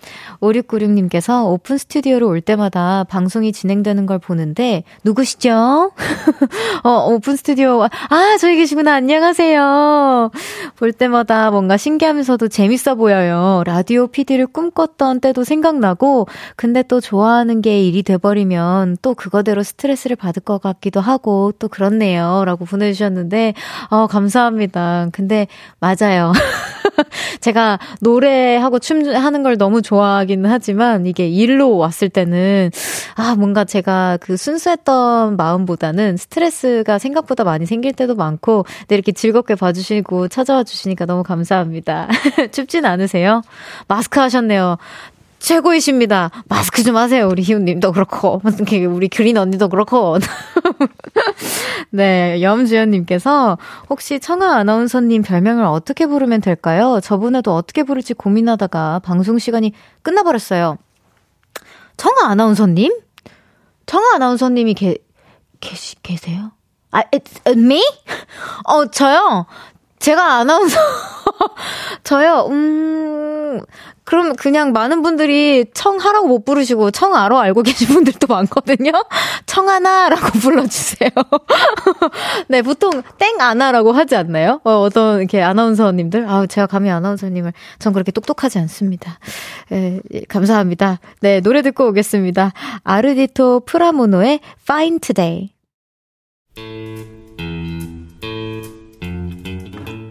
[0.41, 5.93] 5696님께서 오픈 스튜디오로 올 때마다 방송이 진행되는 걸 보는데 누구시죠?
[6.85, 7.83] 어, 오픈 스튜디오.
[7.83, 8.95] 아, 저희 계시구나.
[8.95, 10.31] 안녕하세요.
[10.77, 13.63] 볼 때마다 뭔가 신기하면서도 재밌어 보여요.
[13.67, 20.43] 라디오 PD를 꿈꿨던 때도 생각나고, 근데 또 좋아하는 게 일이 돼버리면 또 그거대로 스트레스를 받을
[20.43, 22.45] 것 같기도 하고, 또 그렇네요.
[22.45, 23.55] 라고 보내주셨는데,
[23.91, 25.09] 어, 감사합니다.
[25.13, 25.47] 근데,
[25.81, 26.33] 맞아요.
[27.41, 32.71] 제가 노래하고 춤하는 걸 너무 좋아하기는 하지만, 이게 일로 왔을 때는,
[33.17, 39.55] 아, 뭔가 제가 그 순수했던 마음보다는 스트레스가 생각보다 많이 생길 때도 많고, 네, 이렇게 즐겁게
[39.55, 41.54] 봐주시고 찾아와 주시니까 너무 감사합니다.
[42.53, 43.43] 춥진 않으세요?
[43.89, 44.79] 마스크 하셨네요.
[45.45, 46.31] 최고이십니다.
[46.49, 47.29] 마스크 좀 하세요.
[47.29, 48.41] 우리 희우님도 그렇고.
[48.89, 50.17] 우리 규린 언니도 그렇고.
[51.91, 53.59] 네, 염주연님께서
[53.91, 56.99] 혹시 청아 아나운서님 별명을 어떻게 부르면 될까요?
[57.03, 60.79] 저번에도 어떻게 부를지 고민하다가 방송 시간이 끝나버렸어요.
[61.99, 62.99] 청아 아나운서님?
[63.85, 64.97] 청아 아나운서님이 계,
[65.61, 66.53] 계시, 계세요?
[66.91, 67.83] 아, it's me?
[68.65, 69.47] 어, 저요?
[70.05, 70.79] 제가 아나운서
[72.05, 73.63] 저요, 음,
[74.05, 78.93] 그럼 그냥 많은 분들이 청하라고 못 부르시고 청아로 알고 계신 분들도 많거든요.
[79.47, 81.09] 청하나라고 불러주세요.
[82.49, 84.61] 네, 보통 땡아나라고 하지 않나요?
[84.65, 86.29] 어, 어떤 이렇게 아나운서님들?
[86.29, 89.19] 아, 제가 감히 아나운서님을 전 그렇게 똑똑하지 않습니다.
[89.73, 91.01] 예, 감사합니다.
[91.23, 92.53] 네, 노래 듣고 오겠습니다.
[92.83, 95.55] 아르디토 프라모노의 Fine Today.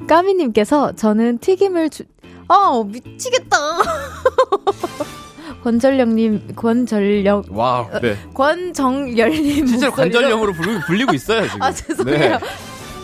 [0.07, 2.03] 까미님께서 저는 튀김을 주,
[2.47, 3.57] 아, 미치겠다.
[5.63, 7.43] 권전령님, 권전령.
[7.51, 8.17] 와, 네.
[8.33, 9.67] 권정열님.
[9.67, 11.61] 실제로 관전령으로 부르, 불리고 있어요, 지금.
[11.61, 12.37] 아, 죄송해요.
[12.37, 12.39] 네.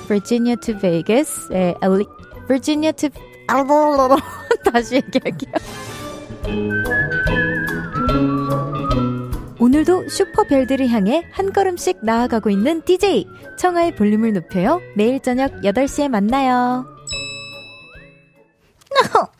[0.07, 2.05] Virginia to Vegas, 에, 엘리,
[2.47, 3.09] Virginia to,
[4.71, 5.53] 다시 얘기할게요.
[9.59, 14.81] 오늘도 슈퍼별들을 향해 한 걸음씩 나아가고 있는 DJ 청하의 볼륨을 높여요.
[14.95, 16.85] 매일 저녁 8시에 만나요.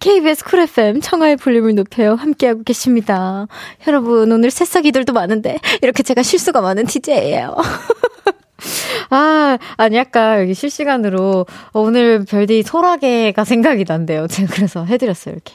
[0.00, 2.14] KBS 쿨 FM 청하의 볼륨을 높여요.
[2.14, 3.46] 함께하고 계십니다.
[3.86, 7.56] 여러분, 오늘 새싹이들도 많은데, 이렇게 제가 실수가 많은 DJ예요.
[9.10, 14.26] 아, 아니, 약간 여기 실시간으로 오늘 별디 소라게가 생각이 난대요.
[14.26, 15.54] 제가 그래서 해드렸어요, 이렇게.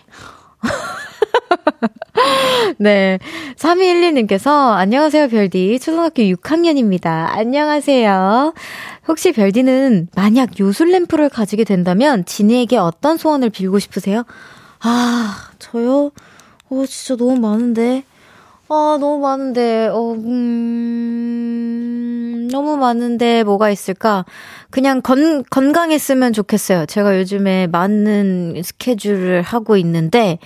[2.77, 3.19] 네.
[3.57, 5.79] 3212님께서, 안녕하세요, 별디.
[5.79, 7.27] 초등학교 6학년입니다.
[7.29, 8.53] 안녕하세요.
[9.07, 14.23] 혹시 별디는 만약 요술램프를 가지게 된다면 지니에게 어떤 소원을 빌고 싶으세요?
[14.81, 16.11] 아, 저요?
[16.69, 18.03] 어, 진짜 너무 많은데.
[18.69, 21.43] 아, 너무 많은데, 어, 음,
[22.51, 24.25] 너무 많은데 뭐가 있을까?
[24.69, 26.85] 그냥 건, 건강했으면 좋겠어요.
[26.87, 30.39] 제가 요즘에 많은 스케줄을 하고 있는데,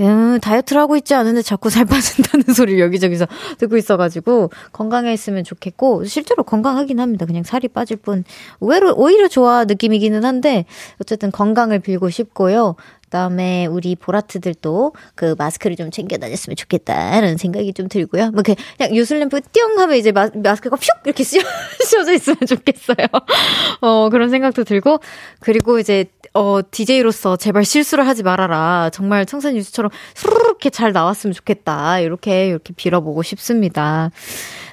[0.00, 3.26] 음, 다이어트를 하고 있지 않은데 자꾸 살 빠진다는 소리를 여기저기서
[3.58, 7.26] 듣고 있어가지고 건강해 있으면 좋겠고 실제로 건강하긴 합니다.
[7.26, 8.24] 그냥 살이 빠질 뿐
[8.60, 10.64] 오히려 오히려 좋아 느낌이기는 한데
[11.00, 12.76] 어쨌든 건강을 빌고 싶고요.
[13.10, 18.30] 그다음에 우리 보라트들도 그 마스크를 좀 챙겨 다녔으면 좋겠다라는 생각이 좀 들고요.
[18.30, 21.42] 뭐 그냥 유슬램프 띵 하면 이제 마, 마스크가 슉 이렇게 씌워,
[21.84, 23.08] 씌워져 있으면 좋겠어요.
[23.82, 25.00] 어 그런 생각도 들고
[25.40, 28.90] 그리고 이제 어, DJ로서 제발 실수를 하지 말아라.
[28.92, 31.98] 정말 청산 뉴스처럼 수르르게 잘 나왔으면 좋겠다.
[31.98, 34.10] 이렇게, 이렇게 빌어보고 싶습니다.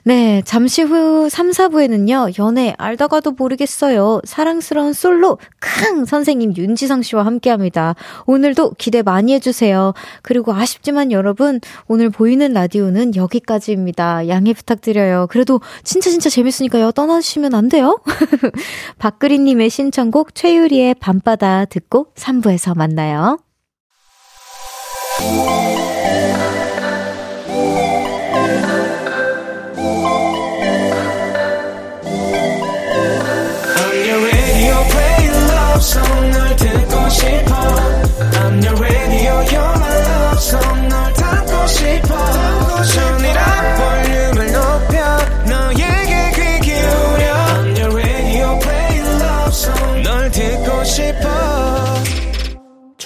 [0.04, 4.22] 네, 잠시 후 3, 4부에는요, 연애 알다가도 모르겠어요.
[4.24, 6.06] 사랑스러운 솔로, 캉!
[6.06, 7.96] 선생님 윤지성 씨와 함께 합니다.
[8.26, 9.94] 오늘도 기대 많이 해주세요.
[10.22, 14.30] 그리고 아쉽지만 여러분, 오늘 보이는 라디오는 여기까지입니다.
[14.30, 15.28] 양해 부탁드려요.
[15.30, 16.92] 그래도 진짜 진짜 재밌으니까요.
[16.92, 18.00] 떠나시면 안 돼요?
[19.00, 23.38] 박그리님의 신청곡 최유리의 밤바다 듣고 3부에서 만나요.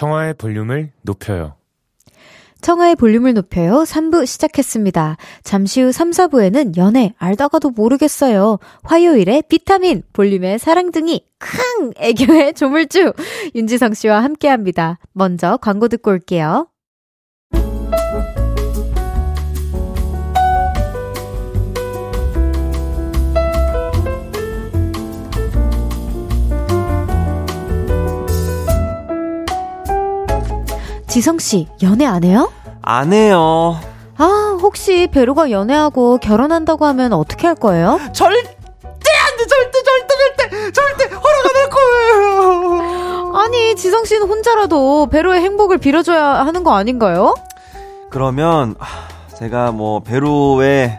[0.01, 1.53] 청하의 볼륨을 높여요
[2.61, 3.83] 청하의 볼륨을 높여요.
[3.83, 5.17] 3부 시작했습니다.
[5.43, 8.59] 잠시 후 3, 4부에는 연애 알다가도 모르겠어요.
[8.83, 11.91] 화요일에 비타민, 볼륨의 사랑둥이, 캉!
[11.97, 13.13] 애교의 조물주,
[13.55, 14.99] 윤지성 씨와 함께 합니다.
[15.13, 16.70] 먼저 광고 듣고 올게요.
[31.11, 32.49] 지성씨, 연애 안 해요?
[32.81, 33.77] 안 해요.
[34.17, 37.99] 아, 혹시 배로가 연애하고 결혼한다고 하면 어떻게 할 거예요?
[38.13, 39.45] 절대 안 돼!
[39.45, 40.15] 절대, 절대,
[40.47, 40.71] 절대!
[40.71, 43.33] 절대 허락 안 할 거예요!
[43.35, 47.35] 아니, 지성씨는 혼자라도 배로의 행복을 빌어줘야 하는 거 아닌가요?
[48.09, 48.75] 그러면,
[49.37, 50.97] 제가 뭐, 배로의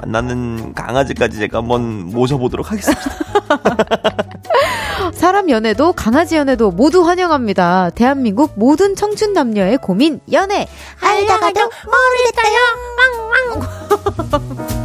[0.00, 3.02] 만나는 강아지까지 제가 한번 모셔보도록 하겠습니다.
[5.12, 7.90] 사람 연애도 강아지 연애도 모두 환영합니다.
[7.90, 10.68] 대한민국 모든 청춘 남녀의 고민 연애
[11.00, 12.58] 알다가도 모르겠다요.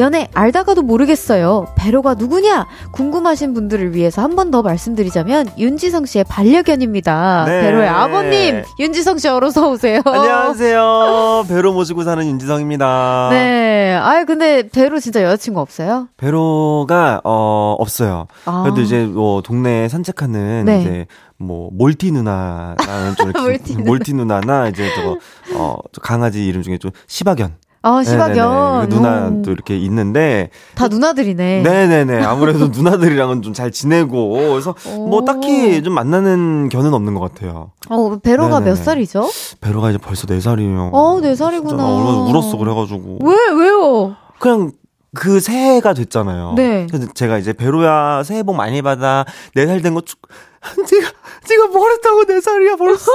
[0.00, 1.66] 연애 알다가도 모르겠어요.
[1.76, 2.66] 배로가 누구냐?
[2.92, 7.44] 궁금하신 분들을 위해서 한 번 더 말씀드리자면 윤지성 씨의 반려견입니다.
[7.46, 7.60] 네.
[7.60, 10.00] 배로의 아버님 윤지성 씨 어서 오세요.
[10.04, 11.44] 안녕하세요.
[11.48, 13.28] 배로 모시고 사는 윤지성입니다.
[13.30, 13.94] 네.
[14.00, 16.08] 아유 근데 배로 진짜 여자친구 없어요?
[16.16, 18.26] 배로가 어 없어요.
[18.46, 18.62] 아.
[18.64, 20.80] 그래도 이제 뭐 동네 산책하는 네.
[20.80, 23.84] 이제 뭐 몰티 누나라는 좀 몰티 누나.
[23.84, 25.18] 몰티 누나나 이제 저거
[25.56, 27.54] 어, 저 강아지 이름 중에 좀 시박연.
[27.82, 28.36] 아, 시박연.
[28.36, 28.88] 네네네.
[28.88, 29.42] 그 누나 오.
[29.42, 31.62] 또 이렇게 있는데 다 누나들이네.
[31.62, 32.22] 네네네.
[32.24, 35.24] 아무래도 누나들이랑은 좀 잘 지내고 그래서 뭐 오.
[35.24, 37.72] 딱히 좀 만나는 견은 없는 것 같아요.
[37.88, 38.70] 어, 베로가 네네네.
[38.70, 39.28] 몇 살이죠?
[39.60, 40.90] 베로가 이제 벌써 4살이에요.
[40.92, 41.84] 어, 네 살이구나.
[41.84, 43.18] 얼마나 울었어 그래가지고.
[43.22, 44.14] 왜, 왜요?
[44.38, 44.72] 그냥
[45.14, 46.52] 그 새해가 됐잖아요.
[46.56, 46.86] 네.
[46.88, 50.20] 그래서 제가 이제 베로야 새해 복 많이 받아 네살된 거 축.
[50.62, 51.10] 네가
[51.48, 53.10] 네가 뭘 했다고 네 살이야 벌써.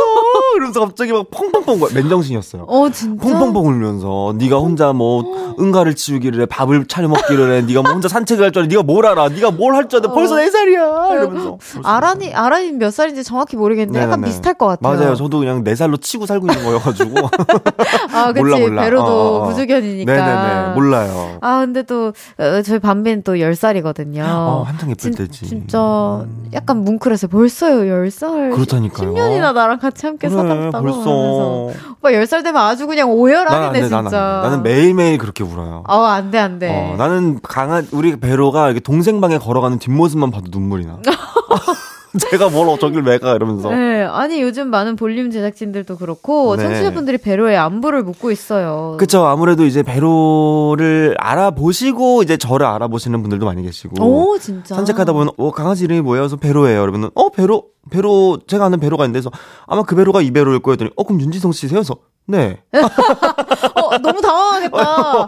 [0.55, 1.79] 이러면서 갑자기 막 펑펑펑.
[1.93, 2.63] 맨정신이었어요.
[2.67, 3.21] 어, 진짜?
[3.23, 8.07] 펑펑펑 울면서 네가 혼자 뭐 응가를 치우기를 해 밥을 차려 먹기를 해 네가 뭐 혼자
[8.07, 10.37] 산책을 할 줄 알아 네가 뭘 알아 네가 뭘 할 줄 알아 벌써 어.
[10.39, 14.27] 네 살이야 이러면서 아란이, 아란이 몇 살인지 정확히 모르겠는데 약간 네네네.
[14.27, 14.97] 비슷할 것 같아요.
[14.97, 17.11] 맞아요 저도 그냥 네 살로 치고 살고 있는 거여가지고
[18.11, 18.39] 아, 그치.
[18.41, 18.81] 몰라, 몰라.
[18.83, 19.49] 베로도 어, 어, 어.
[19.49, 20.11] 무주견이니까.
[20.13, 24.23] 네네네 몰라요 아, 근데 또, 어, 저희 밤비는 또 10 살이거든요.
[24.27, 25.79] 어, 한창 예쁠 진, 때지 진짜
[26.25, 26.49] 음.
[26.53, 28.53] 약간 뭉클해서 벌써요, 10살.
[28.53, 31.79] 그렇다니까요 10년이나 나랑 같이 함께 그래, 살았다고 벌써 하면서.
[31.99, 34.01] 오빠 10살 되면 아주 그냥 오열하겠네, 돼, 진짜.
[34.01, 34.41] 난.
[34.43, 35.83] 나는 매일매일 그렇게 울어요.
[35.87, 36.69] 어, 안 돼, 안 돼.
[36.69, 40.99] 어, 나는 강아, 우리 배로가 이렇게 동생 방에 걸어가는 뒷모습만 봐도 눈물이 나.
[42.31, 43.69] 제가 뭘 저길 왜 가, 이러면서.
[43.69, 46.63] 네, 아니 요즘 많은 볼륨 제작진들도 그렇고 네.
[46.63, 48.95] 청취자분들이 배로의 안부를 묻고 있어요.
[48.97, 49.25] 그쵸.
[49.25, 54.03] 아무래도 이제 배로를 알아보시고 이제 저를 알아보시는 분들도 많이 계시고.
[54.03, 54.75] 오, 진짜.
[54.75, 56.23] 산책하다 보면, 어, 강아지 이름이 뭐예요?
[56.23, 56.81] 그래서 배로예요.
[56.81, 59.31] 그러면, 어, 배로, 배로, 제가 아는 배로가 있는데, 그래서
[59.67, 60.73] 아마 그 배로가 이 배로일 거예요.
[60.73, 61.79] 했더니, 어, 그럼 윤지성 씨세요?
[61.79, 61.95] 그래서,
[62.27, 62.57] 네.
[62.73, 64.77] 어, 너무 당황하겠다.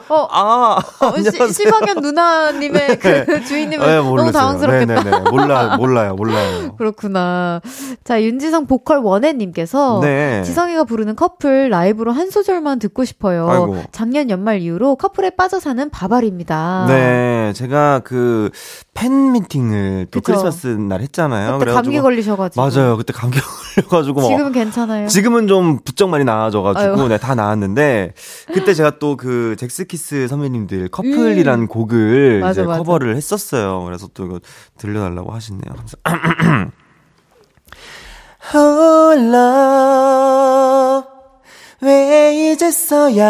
[0.10, 4.32] 어, 아, 어, 시, 시방현 누나님의 그 주인님은 네, 너무.
[4.32, 5.04] 당황스럽겠다.
[5.04, 5.30] 네네네.
[5.30, 6.76] 몰라, 몰라요, 몰라요.
[6.78, 7.62] 그렇구나.
[8.04, 10.42] 자, 윤지성 보컬 원혜님께서 네.
[10.44, 13.48] 지성이가 부르는 커플 라이브로 한 소절만 듣고 싶어요.
[13.50, 13.84] 아이고.
[13.92, 16.86] 작년 연말 이후로 커플에 빠져 사는 바바리입니다.
[16.88, 18.50] 네, 제가 그
[18.98, 20.32] 팬 미팅을 또 그쵸.
[20.32, 21.60] 크리스마스 날 했잖아요.
[21.60, 22.60] 그때 감기 걸리셔가지고.
[22.60, 22.98] 맞아요.
[22.98, 23.67] 그때 감기 걸려가지고
[24.14, 25.08] 뭐 지금은 괜찮아요.
[25.08, 27.08] 지금은 좀 부쩍 많이 나아져가지고.
[27.08, 28.14] 네, 다 나았는데
[28.54, 32.42] 그때 제가 또 그 잭스키스 선배님들 커플이란 곡을 음.
[32.42, 32.78] 맞아, 이제 맞아.
[32.80, 33.84] 커버를 했었어요.
[33.86, 34.40] 그래서 또 이거
[34.78, 35.62] 들려달라고 하시네요.
[39.78, 41.04] 홀로
[41.82, 43.28] 왜 이제서야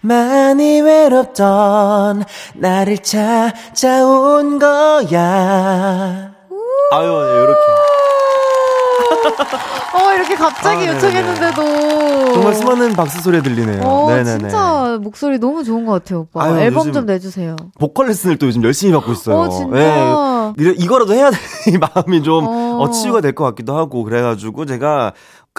[0.00, 6.32] 많이 외롭던 나를 찾아온 거야.
[6.92, 7.83] 아유, 이렇게.
[9.28, 12.32] 어, 이렇게 갑자기 아, 요청했는데도.
[12.34, 13.82] 정말 수많은 박수 소리 들리네요.
[13.82, 14.38] 어, 네네네.
[14.38, 16.44] 진짜 목소리 너무 좋은 것 같아요, 오빠.
[16.44, 17.56] 아유, 앨범 좀 내주세요.
[17.78, 19.36] 보컬 레슨을 또 요즘 열심히 받고 있어요.
[19.38, 19.76] 어, 진짜.
[19.76, 20.74] 네.
[20.78, 21.36] 이거라도 해야 돼.
[21.72, 22.78] 이 마음이 좀 어.
[22.80, 25.12] 어, 치유가 될 것 같기도 하고 그래가지고 제가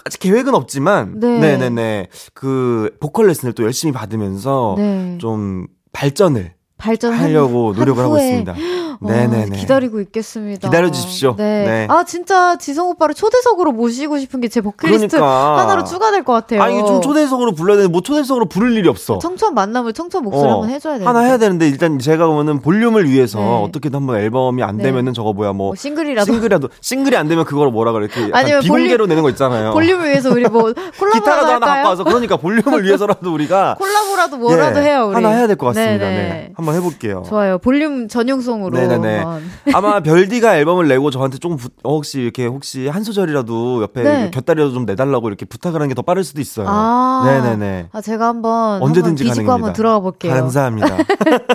[0.05, 1.39] 아직 계획은 없지만 네.
[1.39, 5.17] 네네네 그 보컬 레슨을 또 열심히 받으면서 네.
[5.19, 8.53] 좀 발전을 발전하려고 하려고 노력을 하고 있습니다.
[9.01, 9.57] 네네네.
[9.57, 10.67] 기다리고 있겠습니다.
[10.67, 11.35] 기다려 주십시오.
[11.37, 11.65] 네.
[11.65, 11.87] 네.
[11.89, 15.59] 아, 진짜 지성 오빠를 초대석으로 모시고 싶은 게 제 버킷리스트 그러니까.
[15.59, 16.61] 하나로 추가될 것 같아요.
[16.61, 19.17] 아니 좀 초대석으로 불러야 되는데 뭐 초대석으로 부를 일이 없어.
[19.17, 21.05] 청초한 만남을 청초한 목소리 어, 한번 해줘야 되는데.
[21.07, 23.63] 하나 해야 되는데 일단 제가 보면은 볼륨을 위해서 네.
[23.63, 24.83] 어떻게든 한번 앨범이 안 네.
[24.83, 28.97] 되면은 저거 뭐야 뭐뭐 싱글이라도 싱글이라도 싱글이 안 되면 그걸 뭐라 그래 이렇게 아니면 비공개로
[28.99, 29.71] 볼륨- 내는 거 있잖아요.
[29.73, 31.89] 볼륨을 위해서 우리 뭐 콜라보라도 기타라도 하나 갖고?
[31.89, 35.15] 와서 그러니까 볼륨을 위해서라도 우리가 콜라보라도 뭐라도 예, 해요 우리.
[35.15, 36.05] 하나 해야 될 것 같습니다.
[36.05, 36.17] 네네.
[36.29, 36.51] 네.
[36.55, 37.23] 한번 해볼게요.
[37.27, 37.57] 좋아요.
[37.57, 38.77] 볼륨 전용송으로.
[38.87, 39.17] 네네네.
[39.19, 39.43] 한번.
[39.73, 44.31] 아마 별디가 앨범을 내고 저한테 조금 부- 어, 혹시 이렇게 혹시 한 소절이라도 옆에 네.
[44.31, 46.67] 곁다리라도 좀 내달라고 이렇게 부탁을 하는 게 더 빠를 수도 있어요.
[46.69, 47.23] 아.
[47.25, 47.87] 네네네.
[47.93, 49.51] 아, 제가 한번 언제든지 한번 뒤집고.
[49.51, 50.33] 한번 들어가 볼게요.
[50.33, 50.97] 감사합니다.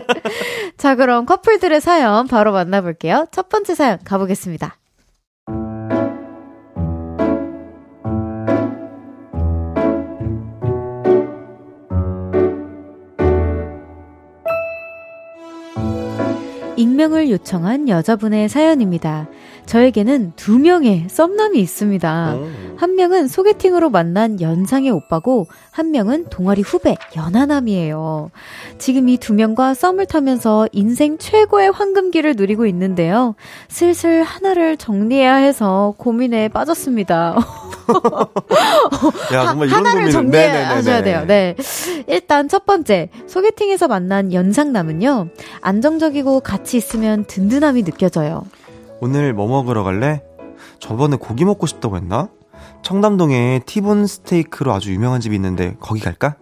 [0.79, 3.27] 자, 그럼 커플들의 사연 바로 만나볼게요.
[3.33, 4.77] 첫 번째 사연 가보겠습니다.
[16.91, 19.29] 익명을 요청한 여자분의 사연입니다.
[19.71, 22.33] 저에게는 두 명의 썸남이 있습니다.
[22.35, 22.75] 음.
[22.77, 28.33] 한 명은 소개팅으로 만난 연상의 오빠고 한 명은 동아리 후배 연하남이에요.
[28.79, 33.37] 지금 이 두 명과 썸을 타면서 인생 최고의 황금기를 누리고 있는데요.
[33.69, 37.37] 슬슬 하나를 정리해야 해서 고민에 빠졌습니다.
[39.33, 40.65] 야, 정말 이런 하나를 고민을- 정리해 네네네네.
[40.75, 41.25] 하셔야 돼요.
[41.29, 41.55] 네.
[42.09, 45.29] 일단 첫 번째, 소개팅에서 만난 연상남은요.
[45.61, 48.43] 안정적이고 같이 있으면 든든함이 느껴져요.
[49.01, 50.23] 오늘 뭐 먹으러 갈래?
[50.79, 52.29] 저번에 고기 먹고 싶다고 했나?
[52.83, 56.37] 청담동에 티본 스테이크로 아주 유명한 집이 있는데 거기 갈까?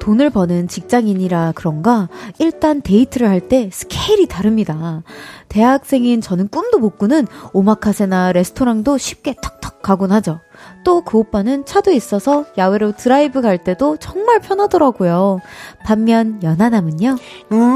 [0.00, 2.08] 돈을 버는 직장인이라 그런가
[2.38, 5.02] 일단 데이트를 할 때 스케일이 다릅니다.
[5.48, 10.40] 대학생인 저는 꿈도 못 꾸는 오마카세나 레스토랑도 쉽게 턱턱 가곤 하죠.
[10.84, 15.40] 또 그 오빠는 차도 있어서 야외로 드라이브 갈 때도 정말 편하더라고요.
[15.84, 17.16] 반면 연하남은요.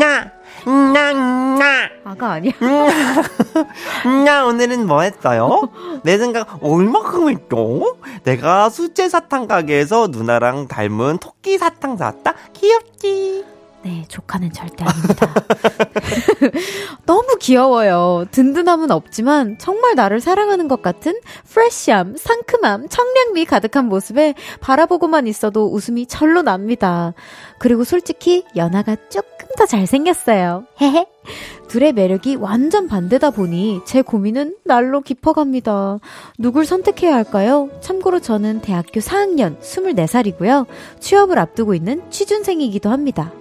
[0.01, 0.32] 나,
[0.64, 2.52] 나, 아가 아니야?
[4.26, 5.68] 야, 오늘은 뭐 했어요?
[6.02, 7.96] 내 생각, 얼마큼 했죠?
[8.22, 12.34] 내가 수제 사탕 가게에서 누나랑 닮은 토끼 사탕 사왔다?
[12.55, 13.44] 귀엽지?
[13.85, 15.35] 네, 조카는 절대 아닙니다.
[17.05, 18.24] 너무 귀여워요.
[18.30, 26.07] 든든함은 없지만 정말 나를 사랑하는 것 같은 프레쉬함, 상큼함, 청량미 가득한 모습에 바라보고만 있어도 웃음이
[26.07, 27.12] 절로 납니다.
[27.59, 30.64] 그리고 솔직히 연아가 조금 더 잘생겼어요.
[30.80, 31.14] 헤헤.
[31.68, 35.99] 둘의 매력이 완전 반대다 보니 제 고민은 날로 깊어갑니다.
[36.39, 37.68] 누굴 선택해야 할까요?
[37.81, 40.66] 참고로 저는 대학교 4학년 24살이고요.
[41.01, 43.33] 취업을 앞두고 있는 취준생이기도 합니다.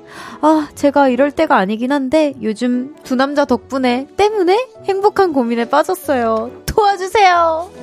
[0.42, 6.64] 아, 제가 이럴 때가 아니긴 한데 요즘 두 남자 덕분에 때문에 행복한 고민에 빠졌어요.
[6.66, 7.83] 도와주세요.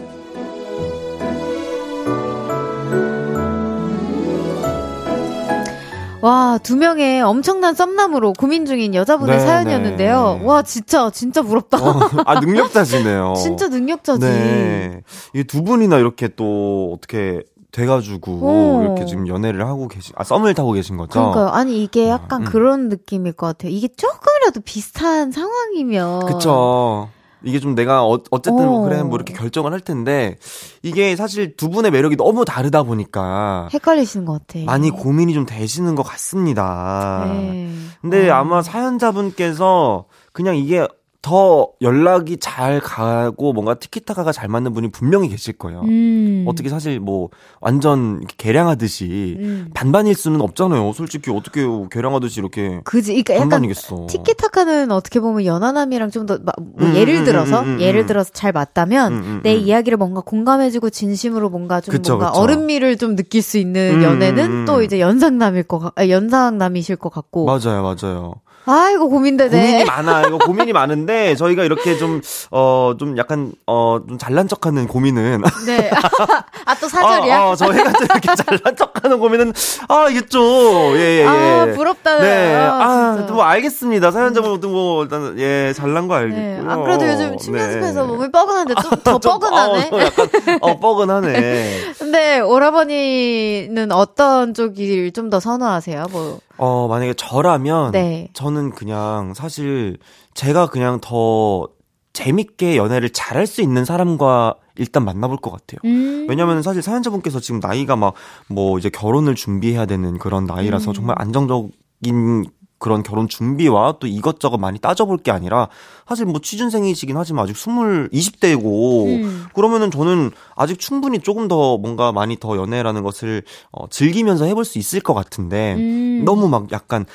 [6.22, 10.38] 와, 두 명의 엄청난 썸남으로 고민 중인 여자분의 네, 사연이었는데요.
[10.40, 10.46] 네.
[10.46, 11.78] 와, 진짜, 진짜 부럽다.
[11.78, 13.34] 어, 아, 능력자시네요.
[13.40, 14.20] 진짜 능력자지.
[14.20, 15.00] 네.
[15.34, 17.42] 이 두 분이나 이렇게 또 어떻게
[17.72, 18.82] 돼가지고 어.
[18.82, 21.12] 이렇게 지금 연애를 하고 계신, 아, 썸을 타고 계신 거죠?
[21.20, 21.48] 그러니까요.
[21.48, 22.44] 아니, 이게 약간 음.
[22.44, 23.72] 그런 느낌일 것 같아요.
[23.72, 26.26] 이게 조금이라도 비슷한 상황이면.
[26.26, 27.08] 그쵸.
[27.42, 28.82] 이게 좀 내가 어, 어쨌든 어.
[28.82, 30.36] 그래 뭐 이렇게 결정을 할 텐데
[30.82, 34.64] 이게 사실 두 분의 매력이 너무 다르다 보니까 헷갈리시는 것 같아.
[34.64, 37.24] 많이 고민이 좀 되시는 것 같습니다.
[37.26, 37.72] 네.
[38.00, 38.36] 근데 어.
[38.36, 40.86] 아마 사연자분께서 그냥 이게
[41.22, 45.82] 더 연락이 잘 가고 뭔가 티키타카가 잘 맞는 분이 분명히 계실 거예요.
[45.82, 46.46] 음.
[46.48, 47.28] 어떻게 사실 뭐
[47.60, 49.70] 완전 이렇게 계량하듯이 음.
[49.74, 50.92] 반반일 수는 없잖아요.
[50.94, 53.12] 솔직히 어떻게 계량하듯이 이렇게 그지.
[53.12, 54.06] 그러니까 약간 반반이겠어.
[54.08, 58.00] 티키타카는 어떻게 보면 연하남이랑 좀 더, 뭐 음, 예를 음, 들어서, 음, 음, 음, 예를
[58.02, 58.06] 음.
[58.06, 59.60] 들어서 잘 맞다면, 내 음.
[59.60, 62.42] 이야기를 뭔가 공감해주고 진심으로 뭔가 좀 그쵸, 뭔가 그쵸.
[62.42, 64.64] 어른미를 좀 느낄 수 있는 음, 연애는.
[64.64, 67.44] 또 이제 연상남일 것 같, 아, 연상남이실 것 같고.
[67.44, 68.34] 맞아요, 맞아요.
[68.66, 69.50] 아이고, 고민되네.
[69.50, 70.22] 고민이 많아.
[70.26, 75.90] 이거 고민이 많은데 저희가 이렇게 좀어 좀 약간 어좀 잘난 척하는 고민은 네.
[76.66, 77.42] 아, 또 사절이야?
[77.42, 79.52] 어, 어, 저희가 좀 이렇게 잘난 척하는 고민은
[79.88, 81.72] 아 이게 좀예예 예, 아, 예.
[81.72, 82.18] 부럽다.
[82.18, 82.54] 네.
[82.54, 83.16] 아.
[83.18, 84.10] 아, 뭐 알겠습니다.
[84.10, 86.62] 사연자분도 뭐 일단 예 잘난 거 알겠고요.
[86.62, 86.70] 네.
[86.70, 87.62] 안 그래도 요즘 춤 네.
[87.62, 89.86] 연습해서 몸이 뻐근한데 좀더 좀, 뻐근하네.
[89.86, 90.28] 어, 좀 약간
[90.60, 91.94] 어 뻐근하네.
[91.98, 96.06] 근데 오라버니는 어떤 쪽을 좀더 선호하세요?
[96.10, 96.40] 뭐.
[96.62, 98.28] 어 만약에 저라면 네.
[98.34, 99.96] 저는 그냥 사실
[100.34, 101.68] 제가 그냥 더
[102.12, 105.78] 재밌게 연애를 잘할 수 있는 사람과 일단 만나볼 것 같아요.
[105.84, 106.26] 음.
[106.28, 108.14] 왜냐면 사실 사연자분께서 지금 나이가 막
[108.48, 110.94] 뭐 이제 결혼을 준비해야 되는 그런 나이라서 음.
[110.94, 112.44] 정말 안정적인
[112.78, 115.68] 그런 결혼 준비와 또 이것저것 많이 따져볼 게 아니라
[116.10, 119.46] 사실 뭐 취준생이시긴 하지만 아직 20, 20대고 음.
[119.54, 124.80] 그러면은 저는 아직 충분히 조금 더 뭔가 많이 더 연애라는 것을 어, 즐기면서 해볼 수
[124.80, 126.24] 있을 것 같은데 음.
[126.24, 127.06] 너무 막 약간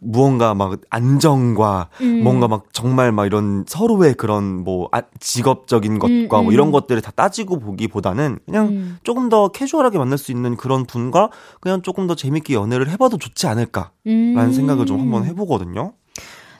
[0.00, 2.22] 무언가 막 안정과 음.
[2.22, 6.72] 뭔가 막 정말 막 이런 서로의 그런 뭐 아, 직업적인 것과 음, 뭐 이런 음.
[6.72, 8.98] 것들을 다 따지고 보기보다는 그냥 음.
[9.02, 11.30] 조금 더 캐주얼하게 만날 수 있는 그런 분과
[11.62, 14.52] 그냥 조금 더 재밌게 연애를 해봐도 좋지 않을까라는 음.
[14.52, 15.94] 생각을 좀 한번 해보거든요.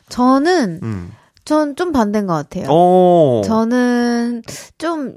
[0.09, 1.13] 저는 음.
[1.45, 2.71] 전 좀 반대인 것 같아요.
[2.71, 3.43] 오.
[3.45, 4.43] 저는
[4.79, 5.15] 좀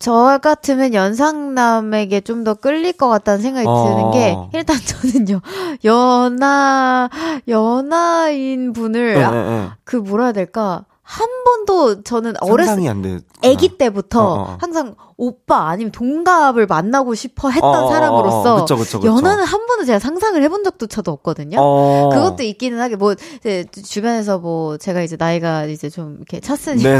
[0.00, 3.84] 저 같으면 연상남에게 좀 더 끌릴 것 같다는 생각이 어.
[3.84, 5.40] 드는 게 일단 저는요
[5.84, 7.08] 연하
[7.48, 9.68] 연하인 분을 네, 아, 네, 네.
[9.84, 13.22] 그 뭐라 해야 될까 한 번도 저는 어렸을.
[13.42, 14.56] 아기 때부터 어, 어.
[14.60, 19.10] 항상 오빠 아니면 동갑을 만나고 싶어 했던 어, 어, 어, 사람으로서 그쵸, 그쵸, 그쵸.
[19.10, 21.58] 연하는 한 번도 제가 상상을 해본 적조차도 없거든요.
[21.58, 22.10] 어.
[22.12, 26.98] 그것도 있기는 하게 뭐 이제 주변에서 뭐 제가 이제 나이가 이제 좀 이렇게 찼으니까.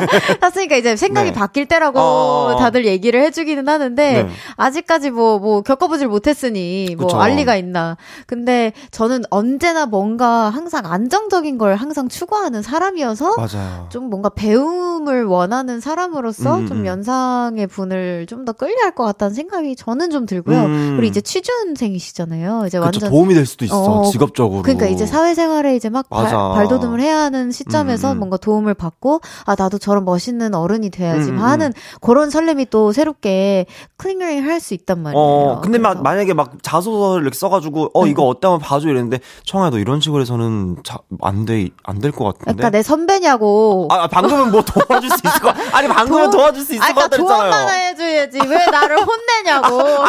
[0.40, 1.34] 찼으니까 이제 생각이 네.
[1.34, 2.56] 바뀔 때라고.
[2.58, 4.28] 다들 얘기를 해주기는 하는데 네.
[4.56, 7.20] 아직까지 뭐뭐 겪어보질 못했으니 뭐.
[7.20, 7.98] 알리가 있나.
[8.26, 13.86] 근데 저는 언제나 뭔가 항상 안정적인 걸 항상 추구하는 사람이어서 맞아요.
[13.90, 16.86] 좀 뭔가 배움을 원하는 사람으로서 음, 좀 음.
[16.86, 20.62] 연상의 분을 좀 더 끌려 할 것 같다는 생각이 저는 좀 들고요.
[20.64, 20.94] 음.
[20.96, 22.64] 그리고 이제 취준생이시잖아요.
[22.66, 24.62] 이제 그쵸, 완전 도움이 될 수도 있어 어, 직업적으로.
[24.62, 26.48] 그러니까 이제 사회생활에 이제 막 발, 맞아.
[26.50, 28.18] 발돋움을 해야 하는 시점에서 음, 음.
[28.18, 31.42] 뭔가 도움을 받고 아 나도 저런 멋있는 어른이 돼야지 음, 음.
[31.42, 33.66] 하는 그런 설렘이 또 새롭게
[33.96, 35.22] 클링링 할 수 있단 말이에요.
[35.22, 35.94] 어, 근데 마.
[35.94, 38.10] 만약에 막 자소서를 이렇게 써가지고, 어, 네.
[38.10, 42.10] 이거 어때 한번 봐줘 이랬는데, 청아야, 너 이런 식으로 해서는 자, 안 돼, 안 될
[42.10, 42.44] 것 같은데?
[42.56, 43.88] 그러니까 내 선배 혼내냐고.
[43.90, 47.16] 아, 방금은 뭐 도와줄 수 있을 것 같, 아니, 방금은 도, 와줄수 있을 것 같다
[47.16, 47.50] 했잖아요.
[47.50, 48.38] 조언만 해줘야지.
[48.46, 50.04] 왜 나를 혼내냐고.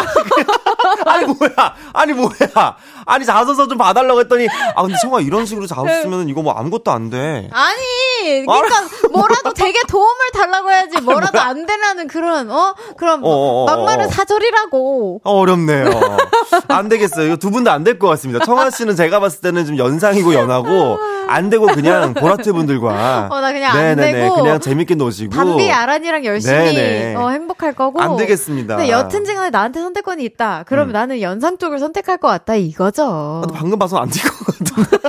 [1.05, 1.75] 아니, 뭐야.
[1.93, 2.75] 아니, 뭐야.
[3.05, 7.09] 아니, 자소서 좀 봐달라고 했더니, 아, 근데 청아 이런 식으로 자소쓰면 이거 뭐 아무것도 안
[7.09, 7.49] 돼.
[7.51, 8.75] 아니, 그러니까
[9.11, 11.01] 뭐라도 되게 도움을 달라고 해야지.
[11.01, 12.75] 뭐라도 안 되라는 그런, 어?
[12.97, 15.21] 그럼 어, 어, 어, 막말은 사절이라고.
[15.23, 15.89] 어렵네요.
[16.67, 17.27] 안 되겠어요.
[17.27, 18.43] 이거 두분다안될 것 같습니다.
[18.45, 20.99] 청아 씨는 제가 봤을 때는 좀 연상이고 연하고,
[21.29, 22.96] 안 되고 그냥 보라트 분들과.
[23.31, 24.35] 어, 나 그냥 네네네, 안 되고.
[24.35, 25.35] 그냥 재밌게 노시고.
[25.35, 28.01] 담비 아란이랑 열심히 어, 행복할 거고.
[28.01, 28.75] 안 되겠습니다.
[28.77, 30.63] 근데 여튼지 간에 나한테 선택권이 있다.
[30.67, 30.93] 그러면 음.
[30.93, 32.55] 나는 연상 쪽을 선택할 것 같다.
[32.55, 33.43] 이거죠.
[33.53, 34.97] 방금 봐서 안 될 것 같은데.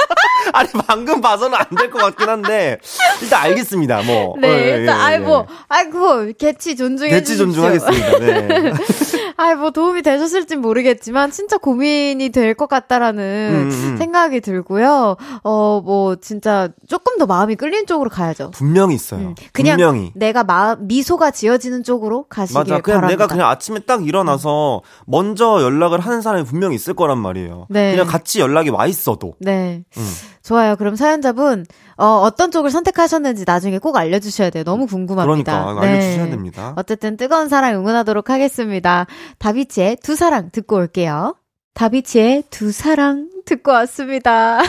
[0.55, 2.79] 아니 방금 봐서는 안 될 것 같긴 한데
[3.23, 4.03] 일단 알겠습니다.
[4.03, 4.35] 뭐.
[4.39, 5.55] 네, 어, 예, 일단 예, 아이고 예.
[5.69, 8.19] 아이고 개치 존중해 개치 존중하겠습니다.
[8.19, 8.73] 네.
[9.37, 13.97] 아이 뭐 도움이 되셨을진 모르겠지만 진짜 고민이 될 것 같다라는 음, 음.
[13.99, 15.17] 생각이 들고요.
[15.45, 18.51] 어 뭐 진짜 조금 더 마음이 끌린 쪽으로 가야죠.
[18.51, 19.21] 분명히 있어요.
[19.21, 20.13] 음, 그냥 분명히.
[20.15, 22.81] 내가 마, 미소가 지어지는 쪽으로 가시길 맞아.
[22.81, 23.25] 그냥 바랍니다.
[23.25, 27.67] 내가 그냥 아침에 딱 일어나서 먼저 연락을 하는 사람이 분명히 있을 거란 말이에요.
[27.71, 27.93] 네.
[27.93, 29.35] 그냥 같이 연락이 와 있어도.
[29.41, 29.85] 네.
[29.97, 30.13] 음.
[30.43, 30.77] 좋아요.
[30.77, 31.67] 그럼 사연자분
[31.99, 34.65] 어, 어떤 쪽을 선택하셨는지 나중에 꼭 알려주셔야 돼요.
[34.65, 35.65] 너무 궁금합니다.
[35.65, 36.31] 그러니까 알려주셔야 네.
[36.31, 36.75] 됩니다.
[36.77, 39.07] 어쨌든 뜨거운 사랑 응원하도록 하겠습니다.
[39.39, 41.35] 다비치의 두 사랑 듣고 올게요.
[41.75, 44.61] 다비치의 두 사랑 듣고 왔습니다.